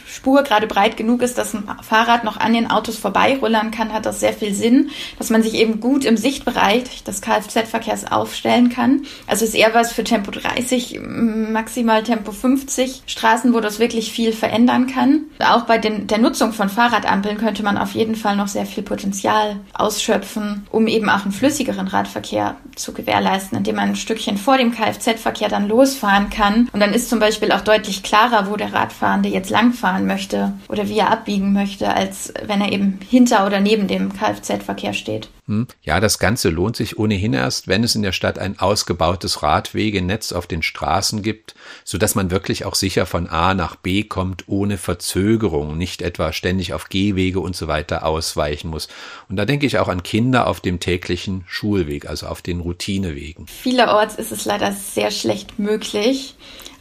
Spur 0.07 0.43
gerade 0.43 0.67
breit 0.67 0.97
genug 0.97 1.21
ist, 1.21 1.37
dass 1.37 1.53
ein 1.53 1.67
Fahrrad 1.81 2.23
noch 2.23 2.37
an 2.37 2.53
den 2.53 2.69
Autos 2.69 2.97
vorbeirullern 2.97 3.71
kann, 3.71 3.93
hat 3.93 4.05
das 4.05 4.19
sehr 4.19 4.33
viel 4.33 4.53
Sinn, 4.53 4.89
dass 5.17 5.29
man 5.29 5.43
sich 5.43 5.55
eben 5.55 5.79
gut 5.79 6.05
im 6.05 6.17
Sichtbereich 6.17 7.03
des 7.03 7.21
Kfz-Verkehrs 7.21 8.11
aufstellen 8.11 8.69
kann. 8.69 9.03
Also 9.27 9.45
ist 9.45 9.55
eher 9.55 9.73
was 9.73 9.91
für 9.91 10.03
Tempo 10.03 10.31
30, 10.31 10.99
maximal 11.01 12.03
Tempo 12.03 12.31
50 12.31 13.03
Straßen, 13.07 13.53
wo 13.53 13.59
das 13.59 13.79
wirklich 13.79 14.11
viel 14.11 14.33
verändern 14.33 14.87
kann. 14.87 15.25
Auch 15.39 15.63
bei 15.63 15.77
den, 15.77 16.07
der 16.07 16.19
Nutzung 16.19 16.53
von 16.53 16.69
Fahrradampeln 16.69 17.37
könnte 17.37 17.63
man 17.63 17.77
auf 17.77 17.91
jeden 17.91 18.15
Fall 18.15 18.35
noch 18.35 18.47
sehr 18.47 18.65
viel 18.65 18.83
Potenzial 18.83 19.57
ausschöpfen, 19.73 20.67
um 20.71 20.87
eben 20.87 21.09
auch 21.09 21.23
einen 21.23 21.31
flüssigeren 21.31 21.87
Radverkehr 21.87 22.55
zu 22.75 22.93
gewährleisten, 22.93 23.57
indem 23.57 23.75
man 23.75 23.89
ein 23.89 23.95
Stückchen 23.95 24.37
vor 24.37 24.57
dem 24.57 24.71
Kfz-Verkehr 24.71 25.49
dann 25.49 25.67
losfahren 25.67 26.29
kann. 26.29 26.69
Und 26.71 26.79
dann 26.79 26.93
ist 26.93 27.11
zum 27.15 27.21
Beispiel 27.21 27.53
auch 27.53 27.61
deutlich 27.61 28.03
klarer, 28.03 28.51
wo 28.51 28.57
der 28.57 28.73
Radfahrende 28.73 29.29
jetzt 29.29 29.49
langfahren 29.49 30.05
möchte 30.05 30.51
oder 30.67 30.89
wie 30.89 30.99
er 30.99 31.11
abbiegen 31.11 31.53
möchte, 31.53 31.93
als 31.93 32.33
wenn 32.45 32.59
er 32.59 32.73
eben 32.73 32.99
hinter 33.09 33.45
oder 33.47 33.61
neben 33.61 33.87
dem 33.87 34.11
Kfz-Verkehr 34.11 34.91
steht. 34.91 35.29
Hm? 35.47 35.65
Ja, 35.81 36.01
das 36.01 36.19
Ganze 36.19 36.49
lohnt 36.49 36.75
sich 36.75 36.99
ohnehin 36.99 37.33
erst, 37.33 37.69
wenn 37.69 37.85
es 37.85 37.95
in 37.95 38.01
der 38.01 38.11
Stadt 38.11 38.37
ein 38.37 38.59
ausgebautes 38.59 39.43
Radwegenetz 39.43 40.33
auf 40.33 40.45
den 40.45 40.61
Straßen 40.61 41.21
gibt, 41.21 41.55
so 41.85 41.97
dass 41.97 42.15
man 42.15 42.31
wirklich 42.31 42.65
auch 42.65 42.75
sicher 42.75 43.05
von 43.05 43.29
A 43.29 43.53
nach 43.53 43.77
B 43.77 44.03
kommt, 44.03 44.43
ohne 44.47 44.77
Verzögerung, 44.77 45.77
nicht 45.77 46.01
etwa 46.01 46.33
ständig 46.33 46.73
auf 46.73 46.89
Gehwege 46.89 47.39
und 47.39 47.55
so 47.55 47.69
weiter 47.69 48.05
ausweichen 48.05 48.69
muss. 48.69 48.89
Und 49.29 49.37
da 49.37 49.45
denke 49.45 49.67
ich 49.67 49.77
auch 49.77 49.87
an 49.87 50.03
Kinder 50.03 50.47
auf 50.47 50.59
dem 50.59 50.81
täglichen 50.81 51.45
Schulweg, 51.47 52.09
also 52.09 52.25
auf 52.25 52.41
den 52.41 52.59
Routinewegen. 52.59 53.47
Vielerorts 53.47 54.15
ist 54.15 54.33
es 54.33 54.43
leider 54.43 54.73
sehr 54.73 55.11
schlecht 55.11 55.59
möglich. 55.59 56.35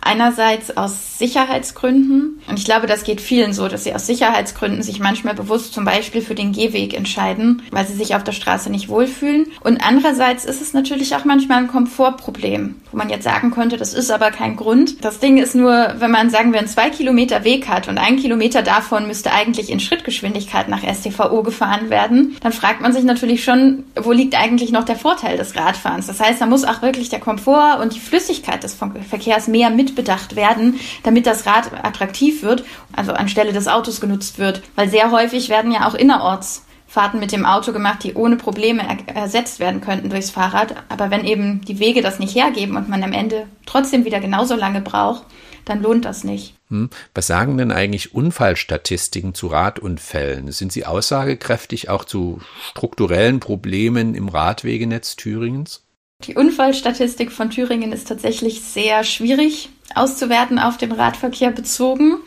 Einerseits 0.04 0.76
aus 0.76 1.18
Sicherheitsgründen. 1.18 2.42
Und 2.46 2.58
ich 2.58 2.66
glaube, 2.66 2.87
das 2.87 3.04
geht 3.04 3.23
vielen 3.23 3.54
so, 3.54 3.68
dass 3.68 3.84
sie 3.84 3.94
aus 3.94 4.06
Sicherheitsgründen 4.06 4.82
sich 4.82 5.00
manchmal 5.00 5.34
bewusst 5.34 5.73
zum 5.73 5.87
Beispiel 5.87 6.20
für 6.20 6.34
den 6.34 6.52
Gehweg 6.52 6.92
entscheiden, 6.92 7.62
weil 7.70 7.87
sie 7.87 7.94
sich 7.94 8.14
auf 8.14 8.23
der 8.23 8.32
Straße 8.32 8.70
nicht 8.70 8.88
wohlfühlen. 8.90 9.46
Und 9.62 9.80
andererseits 9.82 10.44
ist 10.44 10.61
es 10.61 10.75
natürlich 10.75 11.16
auch 11.16 11.25
manchmal 11.25 11.58
ein 11.58 11.68
Komfortproblem, 11.68 12.75
wo 12.90 12.99
man 12.99 13.08
jetzt 13.08 13.25
sagen 13.25 13.50
könnte, 13.50 13.78
das 13.78 13.94
ist 13.94 14.11
aber 14.11 14.30
kein 14.30 14.56
Grund. 14.56 15.02
Das 15.02 15.20
Ding 15.20 15.38
ist 15.38 15.54
nur, 15.54 15.94
wenn 15.99 16.11
man, 16.11 16.28
sagen 16.28 16.52
wir, 16.52 16.58
einen 16.58 16.68
zwei 16.68 16.90
Kilometer 16.90 17.44
Weg 17.44 17.68
hat 17.68 17.88
und 17.88 17.96
ein 17.96 18.16
Kilometer 18.16 18.62
davon 18.62 19.06
müsste 19.06 19.32
eigentlich 19.32 19.70
in 19.70 19.80
Schrittgeschwindigkeit 19.80 20.68
nach 20.68 20.82
STVO 20.82 21.42
gefahren 21.42 21.88
werden, 21.88 22.37
dann 22.42 22.52
fragt 22.52 22.82
man 22.82 22.92
sich 22.92 23.04
natürlich 23.04 23.42
schon, 23.42 23.84
wo 23.99 24.12
liegt 24.12 24.38
eigentlich 24.38 24.70
noch 24.70 24.84
der 24.84 24.96
Vorteil 24.96 25.38
des 25.38 25.56
Radfahrens? 25.56 26.06
Das 26.06 26.20
heißt, 26.20 26.42
da 26.42 26.46
muss 26.46 26.64
auch 26.64 26.82
wirklich 26.82 27.08
der 27.08 27.20
Komfort 27.20 27.80
und 27.80 27.94
die 27.94 28.00
Flüssigkeit 28.00 28.62
des 28.62 28.76
Verkehrs 29.08 29.49
mehr 29.49 29.70
mit 29.70 29.93
mitbedacht 29.94 30.36
werden, 30.36 30.80
damit 31.04 31.26
das 31.26 31.46
Rad 31.46 31.72
attraktiv 31.84 32.42
wird, 32.42 32.64
also 32.92 33.12
anstelle 33.12 33.52
des 33.52 33.68
Autos 33.68 34.00
genutzt 34.00 34.38
wird. 34.38 34.62
Weil 34.74 34.88
sehr 34.88 35.10
häufig 35.10 35.48
werden 35.48 35.72
ja 35.72 35.88
auch 35.88 35.94
innerorts 35.94 36.66
Fahrten 36.86 37.18
mit 37.18 37.32
dem 37.32 37.46
Auto 37.46 37.72
gemacht, 37.72 38.04
die 38.04 38.14
ohne 38.14 38.36
Probleme 38.36 38.82
er 38.82 39.16
ersetzt 39.16 39.58
werden 39.58 39.80
könnten 39.80 40.10
durchs 40.10 40.30
Fahrrad. 40.30 40.74
Aber 40.88 41.10
wenn 41.10 41.24
eben 41.24 41.60
die 41.62 41.78
Wege 41.78 42.02
das 42.02 42.18
nicht 42.18 42.34
hergeben 42.34 42.76
und 42.76 42.88
man 42.88 43.02
am 43.02 43.12
Ende 43.12 43.46
trotzdem 43.66 44.04
wieder 44.04 44.20
genauso 44.20 44.54
lange 44.54 44.80
braucht, 44.80 45.24
dann 45.64 45.82
lohnt 45.82 46.04
das 46.04 46.24
nicht. 46.24 46.54
Hm. 46.68 46.90
Was 47.14 47.26
sagen 47.26 47.56
denn 47.56 47.72
eigentlich 47.72 48.14
Unfallstatistiken 48.14 49.34
zu 49.34 49.46
Radunfällen? 49.46 50.52
Sind 50.52 50.72
sie 50.72 50.84
aussagekräftig 50.84 51.88
auch 51.88 52.04
zu 52.04 52.40
strukturellen 52.70 53.40
Problemen 53.40 54.14
im 54.14 54.28
Radwegenetz 54.28 55.16
Thüringens? 55.16 55.82
Die 56.22 56.34
Unfallstatistik 56.36 57.32
von 57.32 57.50
Thüringen 57.50 57.92
ist 57.92 58.08
tatsächlich 58.08 58.62
sehr 58.62 59.04
schwierig 59.04 59.70
auszuwerten 59.95 60.59
auf 60.59 60.76
den 60.76 60.93
Radverkehr 60.93 61.50
bezogen. 61.50 62.19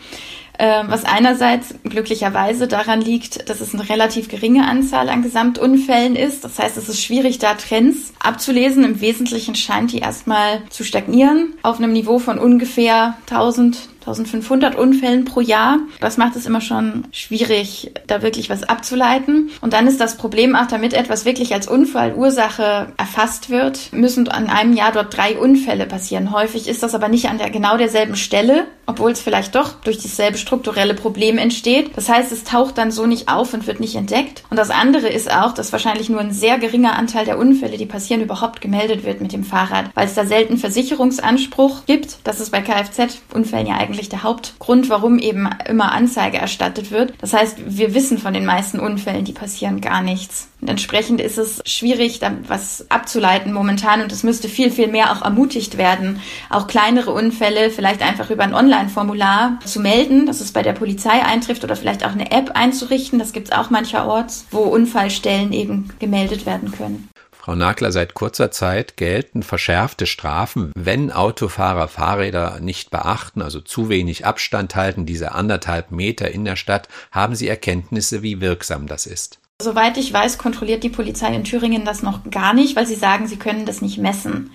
äh, 0.58 0.84
was 0.88 1.06
einerseits 1.06 1.76
glücklicherweise 1.84 2.68
daran 2.68 3.02
liegt, 3.02 3.48
dass 3.50 3.62
es 3.62 3.74
eine 3.74 3.88
relativ 3.90 4.28
geringe 4.28 4.68
Anzahl 4.68 5.10
an 5.10 5.22
Gesamtunfällen 5.22 6.16
ist. 6.16 6.44
Das 6.44 6.58
heißt, 6.60 6.78
es 6.78 6.90
ist 6.90 7.04
schwierig, 7.04 7.40
da 7.40 7.54
Trends 7.54 8.14
abzulesen. 8.20 8.84
Im 8.84 9.00
Wesentlichen 9.00 9.56
scheint 9.56 9.92
die 9.92 10.00
erstmal 10.00 10.64
zu 10.70 10.84
stagnieren 10.84 11.54
auf 11.62 11.78
einem 11.78 11.94
Niveau 11.94 12.20
von 12.20 12.40
ungefähr 12.40 13.18
1000 13.30 13.78
1500 14.08 14.76
Unfällen 14.76 15.26
pro 15.26 15.42
Jahr. 15.42 15.80
Das 16.00 16.18
macht 16.18 16.36
es 16.36 16.46
immer 16.46 16.62
schon 16.62 17.06
schwierig, 17.12 17.92
da 18.08 18.22
wirklich 18.22 18.50
was 18.50 18.64
abzuleiten. 18.64 19.50
Und 19.62 19.74
dann 19.74 19.88
ist 19.88 20.00
das 20.00 20.18
Problem 20.18 20.56
auch, 20.56 20.68
damit 20.68 20.94
etwas 20.94 21.26
wirklich 21.26 21.54
als 21.54 21.68
Unfallursache 21.68 22.94
erfasst 22.98 23.50
wird, 23.50 23.92
müssen 23.92 24.28
an 24.28 24.48
einem 24.48 24.74
Jahr 24.74 24.92
dort 24.92 25.16
drei 25.16 25.38
Unfälle 25.38 25.86
passieren. 25.86 26.32
Häufig 26.32 26.68
ist 26.68 26.84
das 26.84 26.96
aber 26.96 27.10
nicht 27.10 27.30
an 27.30 27.38
der 27.38 27.50
genau 27.50 27.78
derselben 27.78 28.16
Stelle, 28.16 28.66
obwohl 28.86 29.12
es 29.12 29.20
vielleicht 29.20 29.56
doch 29.56 29.74
durch 29.84 29.98
dasselbe 29.98 30.38
strukturelle 30.38 30.94
Problem 30.94 31.38
entsteht. 31.38 31.92
Das 31.96 32.10
heißt, 32.10 32.32
es 32.32 32.44
taucht 32.44 32.78
dann 32.78 32.92
so 32.92 33.06
nicht 33.06 33.28
auf 33.30 33.54
und 33.54 33.68
wird 33.68 33.80
nicht 33.80 33.96
entdeckt. 33.96 34.44
Und 34.50 34.58
das 34.58 34.70
andere 34.70 35.10
ist 35.10 35.32
auch, 35.32 35.54
dass 35.54 35.72
wahrscheinlich 35.72 36.10
nur 36.10 36.22
ein 36.22 36.32
sehr 36.32 36.58
geringer 36.58 36.96
Anteil 36.96 37.26
der 37.26 37.38
Unfälle, 37.38 37.78
die 37.78 37.86
passieren, 37.86 38.22
überhaupt 38.22 38.62
gemeldet 38.62 39.04
wird 39.04 39.22
mit 39.22 39.34
dem 39.34 39.44
Fahrrad, 39.44 39.90
weil 39.94 40.06
es 40.06 40.14
da 40.14 40.26
selten 40.26 40.58
Versicherungsanspruch 40.58 41.86
gibt. 41.86 42.20
Das 42.24 42.40
ist 42.40 42.52
bei 42.52 42.62
Kfz-Unfällen 42.62 43.68
ja 43.68 43.76
eigentlich 43.76 43.97
eigentlich 43.98 44.10
der 44.10 44.24
Hauptgrund, 44.24 44.90
warum 44.90 45.18
eben 45.18 45.50
immer 45.68 45.92
Anzeige 45.92 46.38
erstattet 46.38 46.92
wird. 46.92 47.14
Das 47.20 47.34
heißt, 47.34 47.58
wir 47.66 47.94
wissen 47.94 48.18
von 48.20 48.34
den 48.34 48.46
meisten 48.46 48.80
Unfällen, 48.80 49.26
die 49.26 49.34
passieren, 49.34 49.82
gar 49.82 50.02
nichts. 50.02 50.50
Und 50.62 50.70
entsprechend 50.70 51.20
ist 51.20 51.38
es 51.38 51.62
schwierig, 51.66 52.20
da 52.20 52.32
was 52.48 52.86
abzuleiten 52.90 53.54
momentan 53.54 54.02
und 54.02 54.12
es 54.12 54.24
müsste 54.24 54.50
viel, 54.50 54.72
viel 54.72 54.88
mehr 54.88 55.12
auch 55.12 55.24
ermutigt 55.24 55.78
werden, 55.78 56.20
auch 56.50 56.68
kleinere 56.68 57.12
Unfälle 57.12 57.70
vielleicht 57.70 58.02
einfach 58.02 58.30
über 58.30 58.44
ein 58.44 58.54
Online-Formular 58.54 59.60
zu 59.66 59.80
melden, 59.80 60.26
dass 60.26 60.42
es 60.42 60.52
bei 60.52 60.64
der 60.64 60.74
Polizei 60.74 61.24
eintrifft 61.24 61.64
oder 61.64 61.76
vielleicht 61.76 62.06
auch 62.06 62.12
eine 62.12 62.32
App 62.32 62.52
einzurichten. 62.54 63.20
Das 63.20 63.34
gibt 63.34 63.50
es 63.50 63.58
auch 63.58 63.70
mancherorts, 63.70 64.46
wo 64.52 64.60
Unfallstellen 64.60 65.54
eben 65.54 65.90
gemeldet 66.00 66.46
werden 66.46 66.72
können. 66.72 67.10
Frau 67.48 67.56
Nagler, 67.56 67.94
seit 67.94 68.14
kurzer 68.14 68.52
Zeit 68.52 68.98
gelten 68.98 69.42
verschärfte 69.42 70.06
Strafen, 70.06 70.74
wenn 70.76 71.14
Autofahrer 71.14 71.88
Fahrräder 71.88 72.60
nicht 72.60 72.92
beachten, 72.92 73.42
also 73.42 73.62
zu 73.62 73.88
wenig 73.88 74.26
Abstand 74.26 74.76
halten, 74.76 75.06
diese 75.06 75.32
anderthalb 75.32 75.92
Meter 75.92 76.30
in 76.30 76.44
der 76.44 76.58
Stadt. 76.58 76.90
Haben 77.10 77.36
Sie 77.36 77.48
Erkenntnisse, 77.48 78.22
wie 78.22 78.42
wirksam 78.42 78.86
das 78.86 79.06
ist? 79.06 79.40
Soweit 79.60 79.98
ich 79.98 80.14
weiß, 80.14 80.38
kontrolliert 80.38 80.84
die 80.84 80.90
Polizei 80.90 81.34
in 81.34 81.44
Thüringen 81.44 81.84
das 81.84 82.04
noch 82.04 82.30
gar 82.30 82.54
nicht, 82.54 82.76
weil 82.76 82.86
sie 82.86 82.94
sagen, 82.94 83.26
sie 83.26 83.38
können 83.38 83.66
das 83.66 83.82
nicht 83.82 83.98
messen. 83.98 84.52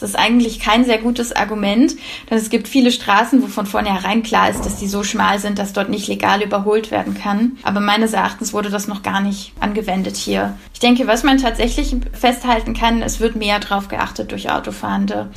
Das 0.00 0.08
ist 0.08 0.16
eigentlich 0.16 0.60
kein 0.60 0.86
sehr 0.86 0.96
gutes 0.96 1.36
Argument, 1.36 1.94
denn 2.30 2.38
es 2.38 2.48
gibt 2.48 2.66
viele 2.66 2.90
Straßen, 2.90 3.42
wo 3.42 3.48
von 3.48 3.66
vornherein 3.66 4.22
klar 4.22 4.48
ist, 4.48 4.64
dass 4.64 4.78
die 4.78 4.88
so 4.88 5.02
schmal 5.02 5.40
sind, 5.40 5.58
dass 5.58 5.74
dort 5.74 5.90
nicht 5.90 6.08
legal 6.08 6.42
überholt 6.42 6.90
werden 6.90 7.12
kann. 7.12 7.58
Aber 7.64 7.80
meines 7.80 8.14
Erachtens 8.14 8.54
wurde 8.54 8.70
das 8.70 8.88
noch 8.88 9.02
gar 9.02 9.20
nicht 9.20 9.52
angewendet 9.60 10.16
hier. 10.16 10.56
Ich 10.72 10.80
denke, 10.80 11.06
was 11.06 11.22
man 11.22 11.36
tatsächlich 11.36 11.94
festhalten 12.14 12.72
kann, 12.72 13.02
es 13.02 13.20
wird 13.20 13.36
mehr 13.36 13.60
darauf 13.60 13.88
geachtet 13.88 14.32
durch 14.32 14.50
Autofahrende. 14.50 15.28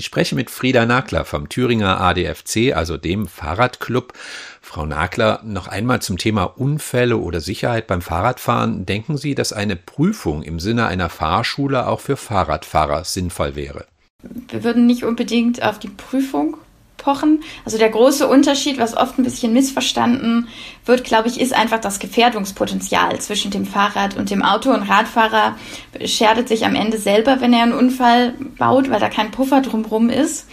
Ich 0.00 0.06
spreche 0.06 0.34
mit 0.34 0.48
Frieda 0.48 0.86
Nagler 0.86 1.26
vom 1.26 1.50
Thüringer 1.50 2.00
ADFC, 2.00 2.74
also 2.74 2.96
dem 2.96 3.26
Fahrradclub. 3.26 4.14
Frau 4.62 4.86
Nagler, 4.86 5.42
noch 5.44 5.68
einmal 5.68 6.00
zum 6.00 6.16
Thema 6.16 6.44
Unfälle 6.44 7.18
oder 7.18 7.40
Sicherheit 7.40 7.86
beim 7.86 8.00
Fahrradfahren. 8.00 8.86
Denken 8.86 9.18
Sie, 9.18 9.34
dass 9.34 9.52
eine 9.52 9.76
Prüfung 9.76 10.42
im 10.42 10.58
Sinne 10.58 10.86
einer 10.86 11.10
Fahrschule 11.10 11.86
auch 11.86 12.00
für 12.00 12.16
Fahrradfahrer 12.16 13.04
sinnvoll 13.04 13.56
wäre? 13.56 13.84
Wir 14.22 14.64
würden 14.64 14.86
nicht 14.86 15.04
unbedingt 15.04 15.62
auf 15.62 15.78
die 15.78 15.90
Prüfung 15.90 16.56
pochen. 17.00 17.42
Also 17.64 17.78
der 17.78 17.88
große 17.88 18.26
Unterschied, 18.28 18.78
was 18.78 18.96
oft 18.96 19.18
ein 19.18 19.24
bisschen 19.24 19.52
missverstanden 19.52 20.48
wird, 20.84 21.04
glaube 21.04 21.28
ich, 21.28 21.40
ist 21.40 21.54
einfach 21.54 21.80
das 21.80 21.98
Gefährdungspotenzial 21.98 23.20
zwischen 23.20 23.50
dem 23.50 23.66
Fahrrad 23.66 24.16
und 24.16 24.30
dem 24.30 24.42
Auto. 24.42 24.70
Und 24.70 24.88
Radfahrer 24.88 25.56
schadet 26.04 26.48
sich 26.48 26.64
am 26.64 26.74
Ende 26.74 26.98
selber, 26.98 27.40
wenn 27.40 27.52
er 27.52 27.62
einen 27.62 27.72
Unfall 27.72 28.34
baut, 28.58 28.90
weil 28.90 29.00
da 29.00 29.08
kein 29.08 29.30
Puffer 29.30 29.60
drumherum 29.60 30.10
ist. 30.10 30.46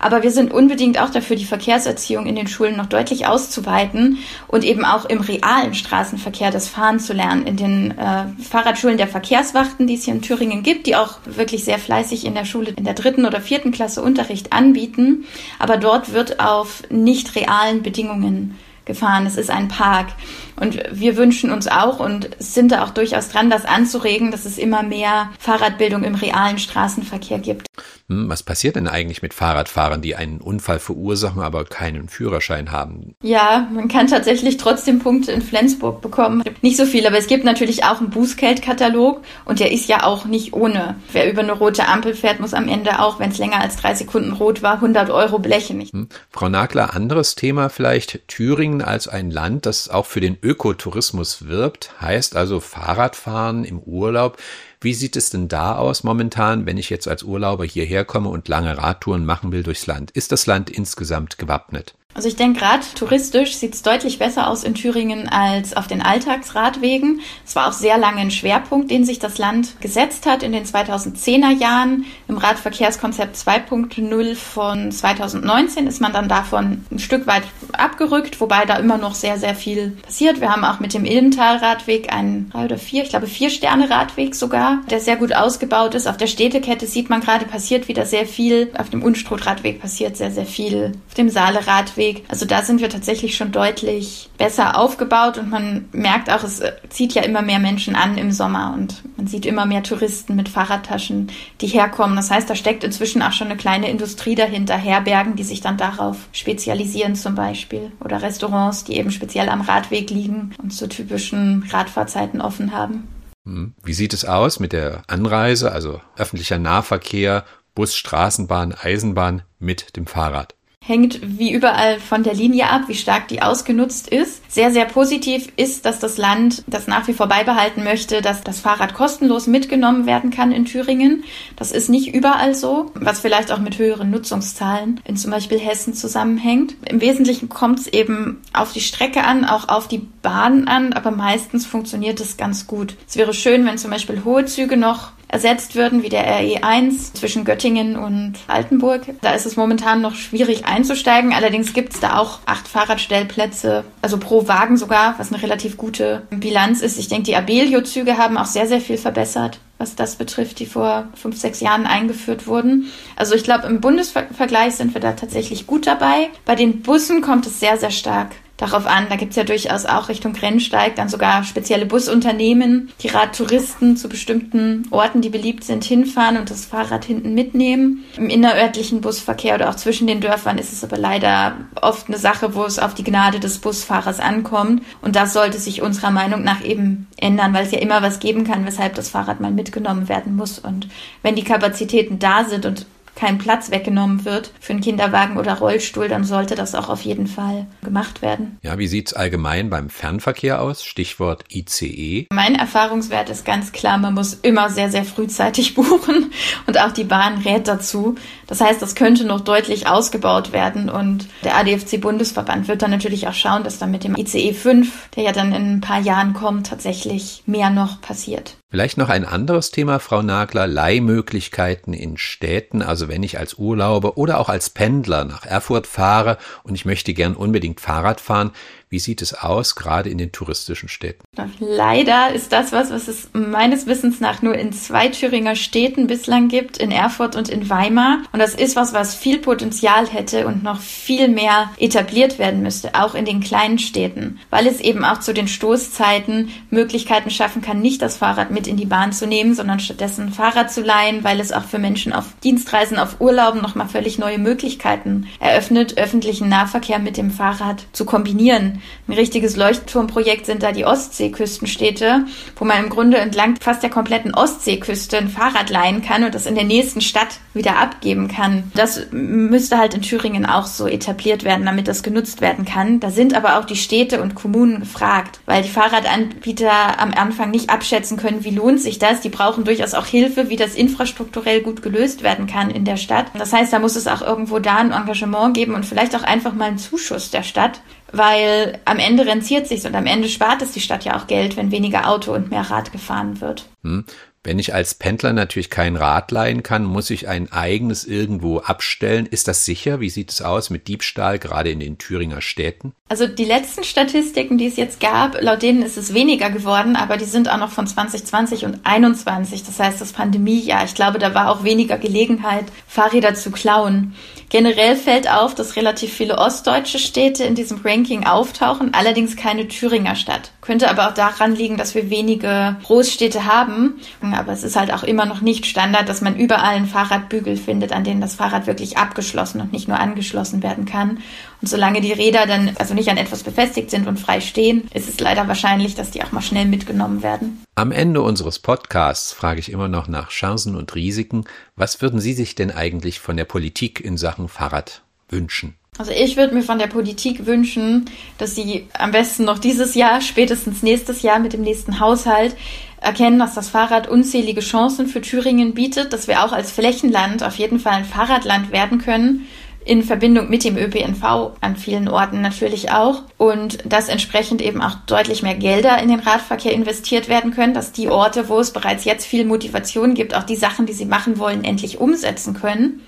Aber 0.00 0.22
wir 0.22 0.30
sind 0.30 0.52
unbedingt 0.52 1.00
auch 1.00 1.10
dafür, 1.10 1.36
die 1.36 1.44
Verkehrserziehung 1.44 2.26
in 2.26 2.36
den 2.36 2.48
Schulen 2.48 2.76
noch 2.76 2.86
deutlich 2.86 3.26
auszuweiten 3.26 4.18
und 4.46 4.64
eben 4.64 4.84
auch 4.84 5.04
im 5.04 5.20
realen 5.20 5.74
Straßenverkehr 5.74 6.50
das 6.50 6.68
Fahren 6.68 7.00
zu 7.00 7.12
lernen. 7.12 7.46
In 7.46 7.56
den 7.56 7.98
äh, 7.98 8.26
Fahrradschulen 8.42 8.98
der 8.98 9.08
Verkehrswachten, 9.08 9.86
die 9.86 9.94
es 9.94 10.04
hier 10.04 10.14
in 10.14 10.22
Thüringen 10.22 10.62
gibt, 10.62 10.86
die 10.86 10.96
auch 10.96 11.18
wirklich 11.24 11.64
sehr 11.64 11.78
fleißig 11.78 12.24
in 12.24 12.34
der 12.34 12.44
Schule 12.44 12.70
in 12.70 12.84
der 12.84 12.94
dritten 12.94 13.26
oder 13.26 13.40
vierten 13.40 13.72
Klasse 13.72 14.02
Unterricht 14.02 14.52
anbieten. 14.52 15.24
Aber 15.58 15.76
dort 15.76 16.12
wird 16.12 16.40
auf 16.40 16.82
nicht 16.90 17.34
realen 17.34 17.82
Bedingungen 17.82 18.56
gefahren. 18.88 19.26
Es 19.26 19.36
ist 19.36 19.50
ein 19.50 19.68
Park. 19.68 20.08
Und 20.56 20.82
wir 20.90 21.16
wünschen 21.16 21.52
uns 21.52 21.68
auch 21.68 22.00
und 22.00 22.30
sind 22.40 22.72
da 22.72 22.82
auch 22.82 22.90
durchaus 22.90 23.28
dran, 23.28 23.50
das 23.50 23.64
anzuregen, 23.64 24.32
dass 24.32 24.44
es 24.44 24.58
immer 24.58 24.82
mehr 24.82 25.30
Fahrradbildung 25.38 26.02
im 26.02 26.16
realen 26.16 26.58
Straßenverkehr 26.58 27.38
gibt. 27.38 27.68
Hm, 28.08 28.30
was 28.30 28.42
passiert 28.42 28.76
denn 28.76 28.88
eigentlich 28.88 29.20
mit 29.20 29.34
Fahrradfahrern, 29.34 30.00
die 30.00 30.16
einen 30.16 30.40
Unfall 30.40 30.78
verursachen, 30.78 31.42
aber 31.42 31.64
keinen 31.64 32.08
Führerschein 32.08 32.72
haben? 32.72 33.14
Ja, 33.22 33.68
man 33.70 33.88
kann 33.88 34.06
tatsächlich 34.06 34.56
trotzdem 34.56 34.98
Punkte 34.98 35.32
in 35.32 35.42
Flensburg 35.42 36.00
bekommen. 36.00 36.42
Nicht 36.62 36.78
so 36.78 36.86
viel, 36.86 37.06
aber 37.06 37.18
es 37.18 37.26
gibt 37.26 37.44
natürlich 37.44 37.84
auch 37.84 38.00
einen 38.00 38.08
Bußgeldkatalog 38.08 39.20
und 39.44 39.60
der 39.60 39.72
ist 39.72 39.88
ja 39.88 40.04
auch 40.04 40.24
nicht 40.24 40.54
ohne. 40.54 40.96
Wer 41.12 41.30
über 41.30 41.42
eine 41.42 41.52
rote 41.52 41.86
Ampel 41.86 42.14
fährt, 42.14 42.40
muss 42.40 42.54
am 42.54 42.68
Ende 42.68 43.00
auch, 43.00 43.20
wenn 43.20 43.30
es 43.30 43.38
länger 43.38 43.60
als 43.60 43.76
drei 43.76 43.94
Sekunden 43.94 44.32
rot 44.32 44.62
war, 44.62 44.74
100 44.74 45.10
Euro 45.10 45.38
blechen. 45.38 45.82
Hm. 45.82 46.08
Frau 46.30 46.48
Nagler, 46.48 46.94
anderes 46.94 47.34
Thema 47.34 47.68
vielleicht. 47.68 48.26
Thüringen 48.26 48.80
als 48.80 49.06
ein 49.06 49.30
Land, 49.30 49.66
das 49.66 49.90
auch 49.90 50.06
für 50.06 50.20
den 50.20 50.38
Ökotourismus 50.42 51.46
wirbt, 51.46 51.90
heißt 52.00 52.36
also 52.36 52.60
Fahrradfahren 52.60 53.64
im 53.64 53.80
Urlaub. 53.80 54.38
Wie 54.80 54.94
sieht 54.94 55.16
es 55.16 55.30
denn 55.30 55.48
da 55.48 55.76
aus 55.76 56.04
momentan, 56.04 56.64
wenn 56.64 56.78
ich 56.78 56.88
jetzt 56.88 57.08
als 57.08 57.24
Urlauber 57.24 57.64
hierher 57.64 58.04
komme 58.04 58.28
und 58.28 58.46
lange 58.46 58.78
Radtouren 58.78 59.24
machen 59.24 59.50
will 59.50 59.64
durchs 59.64 59.86
Land? 59.88 60.12
Ist 60.12 60.30
das 60.30 60.46
Land 60.46 60.70
insgesamt 60.70 61.36
gewappnet? 61.36 61.97
Also 62.18 62.26
ich 62.26 62.34
denke, 62.34 62.58
gerade 62.58 62.84
touristisch 62.96 63.54
sieht 63.54 63.74
es 63.74 63.82
deutlich 63.82 64.18
besser 64.18 64.48
aus 64.48 64.64
in 64.64 64.74
Thüringen 64.74 65.28
als 65.28 65.76
auf 65.76 65.86
den 65.86 66.02
Alltagsradwegen. 66.02 67.20
Es 67.46 67.54
war 67.54 67.68
auch 67.68 67.72
sehr 67.72 67.96
lange 67.96 68.18
ein 68.18 68.32
Schwerpunkt, 68.32 68.90
den 68.90 69.04
sich 69.04 69.20
das 69.20 69.38
Land 69.38 69.80
gesetzt 69.80 70.26
hat 70.26 70.42
in 70.42 70.50
den 70.50 70.64
2010er 70.64 71.52
Jahren. 71.52 72.06
Im 72.26 72.38
Radverkehrskonzept 72.38 73.36
2.0 73.36 74.34
von 74.34 74.90
2019 74.90 75.86
ist 75.86 76.00
man 76.00 76.12
dann 76.12 76.28
davon 76.28 76.84
ein 76.90 76.98
Stück 76.98 77.28
weit 77.28 77.44
abgerückt, 77.74 78.40
wobei 78.40 78.64
da 78.64 78.74
immer 78.78 78.98
noch 78.98 79.14
sehr, 79.14 79.38
sehr 79.38 79.54
viel 79.54 79.90
passiert. 80.02 80.40
Wir 80.40 80.50
haben 80.50 80.64
auch 80.64 80.80
mit 80.80 80.94
dem 80.94 81.04
Ilmtal-Radweg 81.04 82.12
einen 82.12 82.50
drei 82.50 82.64
oder 82.64 82.78
vier, 82.78 83.04
ich 83.04 83.10
glaube 83.10 83.28
vier 83.28 83.50
Sterne-Radweg 83.50 84.34
sogar, 84.34 84.80
der 84.90 84.98
sehr 84.98 85.18
gut 85.18 85.36
ausgebaut 85.36 85.94
ist. 85.94 86.08
Auf 86.08 86.16
der 86.16 86.26
Städtekette 86.26 86.88
sieht 86.88 87.10
man 87.10 87.20
gerade 87.20 87.44
passiert 87.44 87.86
wieder 87.86 88.06
sehr 88.06 88.26
viel. 88.26 88.72
Auf 88.76 88.90
dem 88.90 89.04
Unstrut-Radweg 89.04 89.80
passiert 89.80 90.16
sehr, 90.16 90.32
sehr 90.32 90.46
viel. 90.46 90.94
Auf 91.06 91.14
dem 91.14 91.28
Saale-Radweg 91.28 92.07
Weg. 92.08 92.24
Also 92.28 92.46
da 92.46 92.62
sind 92.62 92.80
wir 92.80 92.88
tatsächlich 92.88 93.36
schon 93.36 93.52
deutlich 93.52 94.30
besser 94.38 94.78
aufgebaut 94.78 95.38
und 95.38 95.50
man 95.50 95.88
merkt 95.92 96.30
auch, 96.30 96.42
es 96.42 96.62
zieht 96.88 97.14
ja 97.14 97.22
immer 97.22 97.42
mehr 97.42 97.58
Menschen 97.58 97.94
an 97.94 98.16
im 98.18 98.32
Sommer 98.32 98.74
und 98.76 99.02
man 99.16 99.26
sieht 99.26 99.46
immer 99.46 99.66
mehr 99.66 99.82
Touristen 99.82 100.36
mit 100.36 100.48
Fahrradtaschen, 100.48 101.30
die 101.60 101.66
herkommen. 101.66 102.16
Das 102.16 102.30
heißt, 102.30 102.48
da 102.48 102.54
steckt 102.54 102.84
inzwischen 102.84 103.22
auch 103.22 103.32
schon 103.32 103.48
eine 103.48 103.56
kleine 103.56 103.90
Industrie 103.90 104.34
dahinter, 104.34 104.76
Herbergen, 104.76 105.36
die 105.36 105.44
sich 105.44 105.60
dann 105.60 105.76
darauf 105.76 106.16
spezialisieren 106.32 107.14
zum 107.14 107.34
Beispiel 107.34 107.92
oder 108.00 108.22
Restaurants, 108.22 108.84
die 108.84 108.96
eben 108.96 109.10
speziell 109.10 109.48
am 109.48 109.60
Radweg 109.60 110.10
liegen 110.10 110.54
und 110.62 110.72
zu 110.72 110.88
typischen 110.88 111.64
Radfahrzeiten 111.70 112.40
offen 112.40 112.72
haben. 112.72 113.08
Hm. 113.44 113.74
Wie 113.82 113.94
sieht 113.94 114.14
es 114.14 114.24
aus 114.24 114.60
mit 114.60 114.72
der 114.72 115.02
Anreise, 115.06 115.72
also 115.72 116.00
öffentlicher 116.16 116.58
Nahverkehr, 116.58 117.44
Bus, 117.74 117.96
Straßenbahn, 117.96 118.74
Eisenbahn 118.74 119.42
mit 119.58 119.96
dem 119.96 120.06
Fahrrad? 120.06 120.57
Hängt 120.88 121.20
wie 121.38 121.52
überall 121.52 122.00
von 122.00 122.22
der 122.22 122.32
Linie 122.32 122.70
ab, 122.70 122.84
wie 122.86 122.94
stark 122.94 123.28
die 123.28 123.42
ausgenutzt 123.42 124.08
ist. 124.08 124.50
Sehr, 124.50 124.72
sehr 124.72 124.86
positiv 124.86 125.52
ist, 125.56 125.84
dass 125.84 125.98
das 126.00 126.16
Land 126.16 126.64
das 126.66 126.86
nach 126.86 127.06
wie 127.08 127.12
vor 127.12 127.26
beibehalten 127.26 127.84
möchte, 127.84 128.22
dass 128.22 128.42
das 128.42 128.60
Fahrrad 128.60 128.94
kostenlos 128.94 129.46
mitgenommen 129.46 130.06
werden 130.06 130.30
kann 130.30 130.50
in 130.50 130.64
Thüringen. 130.64 131.24
Das 131.56 131.72
ist 131.72 131.90
nicht 131.90 132.14
überall 132.14 132.54
so, 132.54 132.90
was 132.94 133.20
vielleicht 133.20 133.52
auch 133.52 133.58
mit 133.58 133.78
höheren 133.78 134.10
Nutzungszahlen 134.10 135.00
in 135.04 135.18
zum 135.18 135.30
Beispiel 135.30 135.58
Hessen 135.58 135.92
zusammenhängt. 135.92 136.74
Im 136.88 137.02
Wesentlichen 137.02 137.50
kommt 137.50 137.80
es 137.80 137.86
eben 137.86 138.40
auf 138.54 138.72
die 138.72 138.80
Strecke 138.80 139.24
an, 139.24 139.44
auch 139.44 139.68
auf 139.68 139.88
die 139.88 140.08
Bahn 140.22 140.68
an, 140.68 140.94
aber 140.94 141.10
meistens 141.10 141.66
funktioniert 141.66 142.18
es 142.20 142.38
ganz 142.38 142.66
gut. 142.66 142.96
Es 143.06 143.16
wäre 143.16 143.34
schön, 143.34 143.66
wenn 143.66 143.76
zum 143.76 143.90
Beispiel 143.90 144.24
hohe 144.24 144.46
Züge 144.46 144.78
noch 144.78 145.12
ersetzt 145.28 145.74
würden, 145.74 146.02
wie 146.02 146.08
der 146.08 146.26
RE1 146.26 147.14
zwischen 147.14 147.44
Göttingen 147.44 147.96
und 147.96 148.34
Altenburg. 148.46 149.02
Da 149.20 149.32
ist 149.32 149.46
es 149.46 149.56
momentan 149.56 150.00
noch 150.00 150.14
schwierig 150.14 150.64
einzusteigen. 150.64 151.32
Allerdings 151.32 151.72
gibt 151.72 151.94
es 151.94 152.00
da 152.00 152.18
auch 152.18 152.40
acht 152.46 152.66
Fahrradstellplätze, 152.66 153.84
also 154.02 154.18
pro 154.18 154.48
Wagen 154.48 154.76
sogar, 154.76 155.18
was 155.18 155.32
eine 155.32 155.42
relativ 155.42 155.76
gute 155.76 156.22
Bilanz 156.30 156.80
ist. 156.80 156.98
Ich 156.98 157.08
denke, 157.08 157.24
die 157.24 157.36
Abelio-Züge 157.36 158.16
haben 158.16 158.38
auch 158.38 158.46
sehr, 158.46 158.66
sehr 158.66 158.80
viel 158.80 158.96
verbessert 158.98 159.60
was 159.78 159.94
das 159.94 160.16
betrifft, 160.16 160.58
die 160.58 160.66
vor 160.66 161.06
fünf, 161.14 161.36
sechs 161.36 161.60
Jahren 161.60 161.86
eingeführt 161.86 162.48
wurden. 162.48 162.90
Also 163.14 163.36
ich 163.36 163.44
glaube, 163.44 163.68
im 163.68 163.80
Bundesvergleich 163.80 164.74
sind 164.74 164.92
wir 164.92 165.00
da 165.00 165.12
tatsächlich 165.12 165.68
gut 165.68 165.86
dabei. 165.86 166.30
Bei 166.44 166.56
den 166.56 166.82
Bussen 166.82 167.22
kommt 167.22 167.46
es 167.46 167.60
sehr, 167.60 167.76
sehr 167.78 167.92
stark 167.92 168.32
darauf 168.58 168.86
an. 168.86 169.06
Da 169.08 169.16
gibt's 169.16 169.36
ja 169.36 169.44
durchaus 169.44 169.86
auch 169.86 170.10
Richtung 170.10 170.34
Grenzsteig 170.34 170.96
dann 170.96 171.08
sogar 171.08 171.44
spezielle 171.44 171.86
Busunternehmen, 171.86 172.90
die 173.00 173.08
Radtouristen 173.08 173.96
zu 173.96 174.08
bestimmten 174.08 174.86
Orten, 174.90 175.22
die 175.22 175.30
beliebt 175.30 175.64
sind, 175.64 175.84
hinfahren 175.84 176.36
und 176.36 176.50
das 176.50 176.66
Fahrrad 176.66 177.06
hinten 177.06 177.32
mitnehmen. 177.34 178.04
Im 178.16 178.28
innerörtlichen 178.28 179.00
Busverkehr 179.00 179.54
oder 179.54 179.70
auch 179.70 179.76
zwischen 179.76 180.06
den 180.06 180.20
Dörfern 180.20 180.58
ist 180.58 180.72
es 180.72 180.84
aber 180.84 180.98
leider 180.98 181.56
oft 181.80 182.08
eine 182.08 182.18
Sache, 182.18 182.54
wo 182.54 182.64
es 182.64 182.78
auf 182.78 182.94
die 182.94 183.04
Gnade 183.04 183.40
des 183.40 183.58
Busfahrers 183.58 184.20
ankommt. 184.20 184.82
Und 185.00 185.16
das 185.16 185.32
sollte 185.32 185.58
sich 185.58 185.80
unserer 185.80 186.10
Meinung 186.10 186.42
nach 186.42 186.62
eben 186.62 187.06
ändern, 187.16 187.54
weil 187.54 187.64
es 187.64 187.72
ja 187.72 187.78
immer 187.78 188.02
was 188.02 188.18
geben 188.18 188.44
kann, 188.44 188.66
weshalb 188.66 188.96
das 188.96 189.08
Fahrrad 189.08 189.40
mal 189.40 189.52
mitgenommen 189.52 190.08
werden 190.08 190.36
muss. 190.36 190.58
Und 190.58 190.88
wenn 191.22 191.36
die 191.36 191.44
Kapazitäten 191.44 192.18
da 192.18 192.44
sind 192.44 192.66
und 192.66 192.86
kein 193.18 193.38
Platz 193.38 193.72
weggenommen 193.72 194.24
wird 194.24 194.52
für 194.60 194.72
einen 194.72 194.80
Kinderwagen 194.80 195.38
oder 195.38 195.58
Rollstuhl, 195.58 196.08
dann 196.08 196.22
sollte 196.22 196.54
das 196.54 196.76
auch 196.76 196.88
auf 196.88 197.02
jeden 197.02 197.26
Fall 197.26 197.66
gemacht 197.82 198.22
werden. 198.22 198.58
Ja, 198.62 198.78
wie 198.78 198.86
sieht 198.86 199.08
es 199.08 199.14
allgemein 199.14 199.70
beim 199.70 199.90
Fernverkehr 199.90 200.62
aus? 200.62 200.84
Stichwort 200.84 201.44
ICE. 201.52 202.26
Mein 202.32 202.54
Erfahrungswert 202.54 203.28
ist 203.28 203.44
ganz 203.44 203.72
klar, 203.72 203.98
man 203.98 204.14
muss 204.14 204.34
immer 204.34 204.70
sehr, 204.70 204.90
sehr 204.90 205.04
frühzeitig 205.04 205.74
buchen 205.78 206.30
und 206.66 206.78
auch 206.78 206.92
die 206.92 207.04
Bahn 207.04 207.38
rät 207.38 207.66
dazu. 207.66 208.14
Das 208.46 208.60
heißt, 208.60 208.80
das 208.80 208.94
könnte 208.94 209.24
noch 209.24 209.40
deutlich 209.40 209.88
ausgebaut 209.88 210.52
werden 210.52 210.88
und 210.88 211.26
der 211.42 211.56
ADFC-Bundesverband 211.56 212.68
wird 212.68 212.82
dann 212.82 212.92
natürlich 212.92 213.26
auch 213.26 213.34
schauen, 213.34 213.64
dass 213.64 213.78
dann 213.78 213.90
mit 213.90 214.04
dem 214.04 214.16
ICE 214.16 214.54
5, 214.54 215.08
der 215.16 215.24
ja 215.24 215.32
dann 215.32 215.52
in 215.52 215.74
ein 215.74 215.80
paar 215.80 216.00
Jahren 216.00 216.34
kommt, 216.34 216.68
tatsächlich 216.68 217.42
mehr 217.46 217.70
noch 217.70 218.00
passiert. 218.00 218.58
Vielleicht 218.70 218.98
noch 218.98 219.08
ein 219.08 219.24
anderes 219.24 219.70
Thema, 219.70 219.98
Frau 219.98 220.20
Nagler, 220.20 220.66
Leihmöglichkeiten 220.66 221.94
in 221.94 222.18
Städten. 222.18 222.82
Also 222.82 223.08
wenn 223.08 223.22
ich 223.22 223.38
als 223.38 223.54
Urlauber 223.54 224.18
oder 224.18 224.38
auch 224.38 224.50
als 224.50 224.68
Pendler 224.68 225.24
nach 225.24 225.46
Erfurt 225.46 225.86
fahre 225.86 226.36
und 226.64 226.74
ich 226.74 226.84
möchte 226.84 227.14
gern 227.14 227.34
unbedingt 227.34 227.80
Fahrrad 227.80 228.20
fahren, 228.20 228.50
wie 228.90 228.98
sieht 228.98 229.22
es 229.22 229.34
aus, 229.34 229.74
gerade 229.74 230.08
in 230.08 230.18
den 230.18 230.32
touristischen 230.32 230.88
Städten? 230.88 231.22
Leider 231.60 232.32
ist 232.32 232.52
das 232.52 232.72
was, 232.72 232.90
was 232.90 233.06
es 233.08 233.28
meines 233.32 233.86
Wissens 233.86 234.20
nach 234.20 234.42
nur 234.42 234.54
in 234.54 234.72
zwei 234.72 235.08
Thüringer 235.08 235.56
Städten 235.56 236.06
bislang 236.06 236.48
gibt, 236.48 236.78
in 236.78 236.90
Erfurt 236.90 237.36
und 237.36 237.48
in 237.48 237.68
Weimar. 237.68 238.22
Und 238.32 238.38
das 238.38 238.54
ist 238.54 238.76
was, 238.76 238.92
was 238.92 239.14
viel 239.14 239.38
Potenzial 239.38 240.08
hätte 240.08 240.46
und 240.46 240.62
noch 240.62 240.80
viel 240.80 241.28
mehr 241.28 241.70
etabliert 241.78 242.38
werden 242.38 242.62
müsste, 242.62 242.94
auch 242.94 243.14
in 243.14 243.24
den 243.24 243.40
kleinen 243.40 243.78
Städten, 243.78 244.38
weil 244.50 244.66
es 244.66 244.80
eben 244.80 245.04
auch 245.04 245.20
zu 245.20 245.34
den 245.34 245.48
Stoßzeiten 245.48 246.48
Möglichkeiten 246.70 247.30
schaffen 247.30 247.62
kann, 247.62 247.80
nicht 247.80 248.00
das 248.00 248.16
Fahrrad 248.16 248.50
mit 248.50 248.66
in 248.66 248.76
die 248.76 248.86
Bahn 248.86 249.12
zu 249.12 249.26
nehmen, 249.26 249.54
sondern 249.54 249.80
stattdessen 249.80 250.32
Fahrrad 250.32 250.72
zu 250.72 250.80
leihen, 250.82 251.24
weil 251.24 251.40
es 251.40 251.52
auch 251.52 251.64
für 251.64 251.78
Menschen 251.78 252.12
auf 252.12 252.26
Dienstreisen, 252.42 252.98
auf 252.98 253.20
Urlauben 253.20 253.60
nochmal 253.60 253.88
völlig 253.88 254.18
neue 254.18 254.38
Möglichkeiten 254.38 255.26
eröffnet, 255.40 255.98
öffentlichen 255.98 256.48
Nahverkehr 256.48 256.98
mit 256.98 257.16
dem 257.16 257.30
Fahrrad 257.30 257.86
zu 257.92 258.04
kombinieren. 258.04 258.77
Ein 259.06 259.14
richtiges 259.14 259.56
Leuchtturmprojekt 259.56 260.46
sind 260.46 260.62
da 260.62 260.72
die 260.72 260.84
Ostseeküstenstädte, 260.84 262.24
wo 262.56 262.64
man 262.64 262.84
im 262.84 262.90
Grunde 262.90 263.18
entlang 263.18 263.56
fast 263.60 263.82
der 263.82 263.90
kompletten 263.90 264.34
Ostseeküste 264.34 265.18
ein 265.18 265.28
Fahrrad 265.28 265.70
leihen 265.70 266.02
kann 266.02 266.24
und 266.24 266.34
das 266.34 266.46
in 266.46 266.54
der 266.54 266.64
nächsten 266.64 267.00
Stadt 267.00 267.38
wieder 267.54 267.78
abgeben 267.78 268.28
kann. 268.28 268.70
Das 268.74 269.06
müsste 269.10 269.78
halt 269.78 269.94
in 269.94 270.02
Thüringen 270.02 270.46
auch 270.46 270.66
so 270.66 270.86
etabliert 270.86 271.44
werden, 271.44 271.66
damit 271.66 271.88
das 271.88 272.02
genutzt 272.02 272.40
werden 272.40 272.64
kann. 272.64 273.00
Da 273.00 273.10
sind 273.10 273.34
aber 273.34 273.58
auch 273.58 273.64
die 273.64 273.76
Städte 273.76 274.22
und 274.22 274.34
Kommunen 274.34 274.80
gefragt, 274.80 275.40
weil 275.46 275.62
die 275.62 275.68
Fahrradanbieter 275.68 277.00
am 277.00 277.12
Anfang 277.12 277.50
nicht 277.50 277.70
abschätzen 277.70 278.16
können, 278.16 278.44
wie 278.44 278.50
lohnt 278.50 278.80
sich 278.80 278.98
das. 278.98 279.20
Die 279.20 279.28
brauchen 279.28 279.64
durchaus 279.64 279.94
auch 279.94 280.06
Hilfe, 280.06 280.48
wie 280.48 280.56
das 280.56 280.74
infrastrukturell 280.74 281.60
gut 281.62 281.82
gelöst 281.82 282.22
werden 282.22 282.46
kann 282.46 282.70
in 282.70 282.84
der 282.84 282.96
Stadt. 282.96 283.26
Das 283.36 283.52
heißt, 283.52 283.72
da 283.72 283.78
muss 283.78 283.96
es 283.96 284.06
auch 284.06 284.22
irgendwo 284.22 284.58
da 284.58 284.76
ein 284.76 284.92
Engagement 284.92 285.54
geben 285.54 285.74
und 285.74 285.84
vielleicht 285.84 286.14
auch 286.16 286.22
einfach 286.22 286.54
mal 286.54 286.66
einen 286.66 286.78
Zuschuss 286.78 287.30
der 287.30 287.42
Stadt, 287.42 287.80
weil 288.12 288.78
am 288.84 288.98
Ende 288.98 289.26
rentiert 289.26 289.66
sich 289.66 289.84
und 289.84 289.94
am 289.94 290.06
Ende 290.06 290.28
spart 290.28 290.62
es 290.62 290.72
die 290.72 290.80
Stadt 290.80 291.04
ja 291.04 291.16
auch 291.16 291.26
Geld, 291.26 291.56
wenn 291.56 291.70
weniger 291.70 292.08
Auto 292.08 292.32
und 292.32 292.50
mehr 292.50 292.70
Rad 292.70 292.92
gefahren 292.92 293.40
wird. 293.40 293.66
Hm. 293.82 294.04
Wenn 294.44 294.58
ich 294.58 294.74
als 294.74 294.94
Pendler 294.94 295.32
natürlich 295.32 295.70
kein 295.70 295.96
Rad 295.96 296.30
leihen 296.30 296.62
kann, 296.62 296.84
muss 296.84 297.10
ich 297.10 297.28
ein 297.28 297.52
eigenes 297.52 298.04
irgendwo 298.04 298.58
abstellen. 298.58 299.26
Ist 299.26 299.48
das 299.48 299.64
sicher? 299.64 300.00
Wie 300.00 300.10
sieht 300.10 300.30
es 300.30 300.42
aus 300.42 300.70
mit 300.70 300.88
Diebstahl, 300.88 301.38
gerade 301.38 301.70
in 301.70 301.80
den 301.80 301.98
Thüringer 301.98 302.40
Städten? 302.40 302.92
Also 303.08 303.26
die 303.26 303.44
letzten 303.44 303.84
Statistiken, 303.84 304.58
die 304.58 304.66
es 304.66 304.76
jetzt 304.76 305.00
gab, 305.00 305.40
laut 305.40 305.62
denen 305.62 305.82
ist 305.82 305.96
es 305.96 306.14
weniger 306.14 306.50
geworden, 306.50 306.94
aber 306.94 307.16
die 307.16 307.24
sind 307.24 307.48
auch 307.48 307.56
noch 307.56 307.70
von 307.70 307.86
2020 307.86 308.64
und 308.66 308.74
2021. 308.82 309.64
Das 309.64 309.80
heißt, 309.80 310.00
das 310.00 310.12
Pandemiejahr. 310.12 310.84
Ich 310.84 310.94
glaube, 310.94 311.18
da 311.18 311.34
war 311.34 311.50
auch 311.50 311.64
weniger 311.64 311.98
Gelegenheit, 311.98 312.66
Fahrräder 312.86 313.34
zu 313.34 313.50
klauen. 313.50 314.14
Generell 314.50 314.96
fällt 314.96 315.30
auf, 315.30 315.54
dass 315.54 315.76
relativ 315.76 316.12
viele 316.12 316.38
ostdeutsche 316.38 316.98
Städte 316.98 317.44
in 317.44 317.54
diesem 317.54 317.80
Ranking 317.84 318.24
auftauchen, 318.24 318.94
allerdings 318.94 319.36
keine 319.36 319.68
Thüringer 319.68 320.16
Stadt. 320.16 320.52
Könnte 320.62 320.88
aber 320.88 321.08
auch 321.08 321.14
daran 321.14 321.54
liegen, 321.54 321.76
dass 321.76 321.94
wir 321.94 322.08
wenige 322.08 322.76
Großstädte 322.84 323.44
haben. 323.44 324.00
Aber 324.34 324.52
es 324.52 324.64
ist 324.64 324.76
halt 324.76 324.92
auch 324.92 325.02
immer 325.02 325.26
noch 325.26 325.40
nicht 325.40 325.66
Standard, 325.66 326.08
dass 326.08 326.20
man 326.20 326.36
überall 326.36 326.76
einen 326.76 326.86
Fahrradbügel 326.86 327.56
findet, 327.56 327.92
an 327.92 328.04
denen 328.04 328.20
das 328.20 328.34
Fahrrad 328.34 328.66
wirklich 328.66 328.96
abgeschlossen 328.98 329.60
und 329.60 329.72
nicht 329.72 329.88
nur 329.88 329.98
angeschlossen 329.98 330.62
werden 330.62 330.84
kann. 330.84 331.18
Und 331.60 331.68
solange 331.68 332.00
die 332.00 332.12
Räder 332.12 332.46
dann 332.46 332.76
also 332.78 332.94
nicht 332.94 333.08
an 333.08 333.16
etwas 333.16 333.42
befestigt 333.42 333.90
sind 333.90 334.06
und 334.06 334.18
frei 334.18 334.40
stehen, 334.40 334.88
ist 334.94 335.08
es 335.08 335.20
leider 335.20 335.48
wahrscheinlich, 335.48 335.94
dass 335.94 336.10
die 336.10 336.22
auch 336.22 336.32
mal 336.32 336.42
schnell 336.42 336.66
mitgenommen 336.66 337.22
werden. 337.22 337.62
Am 337.74 337.92
Ende 337.92 338.22
unseres 338.22 338.58
Podcasts 338.58 339.32
frage 339.32 339.60
ich 339.60 339.70
immer 339.70 339.88
noch 339.88 340.08
nach 340.08 340.30
Chancen 340.30 340.76
und 340.76 340.94
Risiken. 340.94 341.44
Was 341.76 342.00
würden 342.02 342.20
Sie 342.20 342.32
sich 342.32 342.54
denn 342.54 342.70
eigentlich 342.70 343.20
von 343.20 343.36
der 343.36 343.44
Politik 343.44 344.00
in 344.00 344.16
Sachen 344.16 344.48
Fahrrad 344.48 345.02
wünschen? 345.28 345.74
Also 345.98 346.12
ich 346.12 346.36
würde 346.36 346.54
mir 346.54 346.62
von 346.62 346.78
der 346.78 346.86
Politik 346.86 347.44
wünschen, 347.44 348.04
dass 348.38 348.54
sie 348.54 348.86
am 348.96 349.10
besten 349.10 349.44
noch 349.44 349.58
dieses 349.58 349.96
Jahr, 349.96 350.20
spätestens 350.20 350.84
nächstes 350.84 351.22
Jahr 351.22 351.40
mit 351.40 351.52
dem 351.52 351.62
nächsten 351.62 351.98
Haushalt 351.98 352.56
erkennen, 353.00 353.40
dass 353.40 353.54
das 353.54 353.68
Fahrrad 353.68 354.08
unzählige 354.08 354.60
Chancen 354.60 355.08
für 355.08 355.20
Thüringen 355.20 355.74
bietet, 355.74 356.12
dass 356.12 356.28
wir 356.28 356.44
auch 356.44 356.52
als 356.52 356.70
Flächenland 356.70 357.42
auf 357.42 357.56
jeden 357.56 357.80
Fall 357.80 357.94
ein 357.94 358.04
Fahrradland 358.04 358.70
werden 358.72 358.98
können 358.98 359.48
in 359.88 360.02
Verbindung 360.02 360.50
mit 360.50 360.64
dem 360.64 360.76
ÖPNV 360.76 361.52
an 361.62 361.76
vielen 361.76 362.08
Orten 362.08 362.42
natürlich 362.42 362.90
auch 362.90 363.22
und 363.38 363.78
dass 363.90 364.10
entsprechend 364.10 364.60
eben 364.60 364.82
auch 364.82 364.96
deutlich 365.06 365.42
mehr 365.42 365.54
Gelder 365.54 365.98
in 366.02 366.10
den 366.10 366.20
Radverkehr 366.20 366.74
investiert 366.74 367.30
werden 367.30 367.52
können, 367.52 367.72
dass 367.72 367.92
die 367.92 368.10
Orte, 368.10 368.50
wo 368.50 368.60
es 368.60 368.74
bereits 368.74 369.06
jetzt 369.06 369.26
viel 369.26 369.46
Motivation 369.46 370.12
gibt, 370.12 370.36
auch 370.36 370.42
die 370.42 370.56
Sachen, 370.56 370.84
die 370.84 370.92
sie 370.92 371.06
machen 371.06 371.38
wollen, 371.38 371.64
endlich 371.64 372.00
umsetzen 372.00 372.52
können 372.52 373.00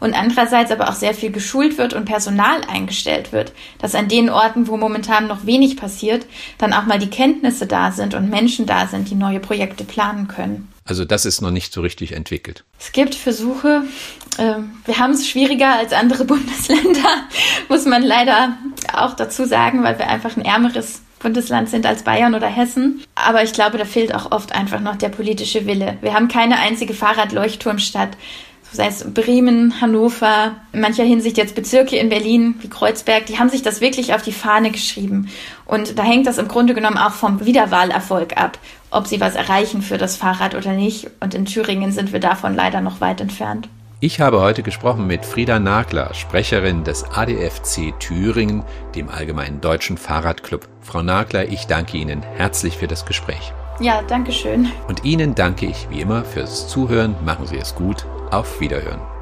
und 0.00 0.14
andererseits 0.14 0.70
aber 0.70 0.88
auch 0.88 0.94
sehr 0.94 1.12
viel 1.12 1.30
geschult 1.30 1.76
wird 1.76 1.92
und 1.92 2.06
Personal 2.06 2.62
eingestellt 2.68 3.32
wird, 3.32 3.52
dass 3.78 3.94
an 3.94 4.08
den 4.08 4.30
Orten, 4.30 4.66
wo 4.66 4.78
momentan 4.78 5.26
noch 5.26 5.44
wenig 5.44 5.76
passiert, 5.76 6.26
dann 6.56 6.72
auch 6.72 6.86
mal 6.86 6.98
die 6.98 7.10
Kenntnisse 7.10 7.66
da 7.66 7.92
sind 7.92 8.14
und 8.14 8.30
Menschen 8.30 8.64
da 8.64 8.86
sind, 8.86 9.10
die 9.10 9.14
neue 9.14 9.40
Projekte 9.40 9.84
planen 9.84 10.26
können. 10.26 10.73
Also 10.84 11.04
das 11.04 11.24
ist 11.24 11.40
noch 11.40 11.50
nicht 11.50 11.72
so 11.72 11.80
richtig 11.80 12.12
entwickelt. 12.12 12.64
Es 12.78 12.92
gibt 12.92 13.14
Versuche. 13.14 13.84
Ähm, 14.38 14.72
wir 14.84 14.98
haben 14.98 15.12
es 15.12 15.26
schwieriger 15.26 15.76
als 15.76 15.92
andere 15.92 16.24
Bundesländer, 16.26 17.26
muss 17.68 17.86
man 17.86 18.02
leider 18.02 18.56
auch 18.92 19.14
dazu 19.14 19.44
sagen, 19.44 19.82
weil 19.82 19.98
wir 19.98 20.08
einfach 20.08 20.36
ein 20.36 20.44
ärmeres 20.44 21.00
Bundesland 21.20 21.70
sind 21.70 21.86
als 21.86 22.02
Bayern 22.02 22.34
oder 22.34 22.48
Hessen. 22.48 23.02
Aber 23.14 23.42
ich 23.42 23.54
glaube, 23.54 23.78
da 23.78 23.86
fehlt 23.86 24.14
auch 24.14 24.30
oft 24.30 24.54
einfach 24.54 24.80
noch 24.80 24.96
der 24.96 25.08
politische 25.08 25.66
Wille. 25.66 25.96
Wir 26.02 26.12
haben 26.12 26.28
keine 26.28 26.58
einzige 26.58 26.92
Fahrradleuchtturmstadt 26.92 28.10
sei 28.74 28.88
es 28.88 29.04
Bremen, 29.12 29.80
Hannover, 29.80 30.56
in 30.72 30.80
mancher 30.80 31.04
Hinsicht 31.04 31.36
jetzt 31.36 31.54
Bezirke 31.54 31.96
in 31.96 32.08
Berlin 32.08 32.56
wie 32.60 32.68
Kreuzberg, 32.68 33.26
die 33.26 33.38
haben 33.38 33.48
sich 33.48 33.62
das 33.62 33.80
wirklich 33.80 34.14
auf 34.14 34.22
die 34.22 34.32
Fahne 34.32 34.70
geschrieben. 34.70 35.28
Und 35.64 35.98
da 35.98 36.02
hängt 36.02 36.26
das 36.26 36.38
im 36.38 36.48
Grunde 36.48 36.74
genommen 36.74 36.98
auch 36.98 37.12
vom 37.12 37.44
Wiederwahlerfolg 37.44 38.36
ab, 38.36 38.58
ob 38.90 39.06
sie 39.06 39.20
was 39.20 39.34
erreichen 39.34 39.82
für 39.82 39.98
das 39.98 40.16
Fahrrad 40.16 40.54
oder 40.54 40.72
nicht. 40.72 41.08
Und 41.20 41.34
in 41.34 41.44
Thüringen 41.44 41.92
sind 41.92 42.12
wir 42.12 42.20
davon 42.20 42.54
leider 42.54 42.80
noch 42.80 43.00
weit 43.00 43.20
entfernt. 43.20 43.68
Ich 44.00 44.20
habe 44.20 44.42
heute 44.42 44.62
gesprochen 44.62 45.06
mit 45.06 45.24
Frieda 45.24 45.58
Nagler, 45.58 46.12
Sprecherin 46.12 46.84
des 46.84 47.04
ADFC 47.04 47.98
Thüringen, 47.98 48.62
dem 48.94 49.08
Allgemeinen 49.08 49.62
Deutschen 49.62 49.96
Fahrradclub. 49.96 50.68
Frau 50.82 51.02
Nagler, 51.02 51.48
ich 51.48 51.66
danke 51.66 51.96
Ihnen 51.96 52.22
herzlich 52.36 52.76
für 52.76 52.86
das 52.86 53.06
Gespräch. 53.06 53.54
Ja, 53.80 54.02
danke 54.02 54.32
schön. 54.32 54.70
Und 54.88 55.04
Ihnen 55.04 55.34
danke 55.34 55.66
ich 55.66 55.88
wie 55.90 56.00
immer 56.00 56.24
fürs 56.24 56.68
Zuhören. 56.68 57.16
Machen 57.24 57.46
Sie 57.46 57.56
es 57.56 57.74
gut. 57.74 58.04
Auf 58.30 58.60
Wiederhören. 58.60 59.13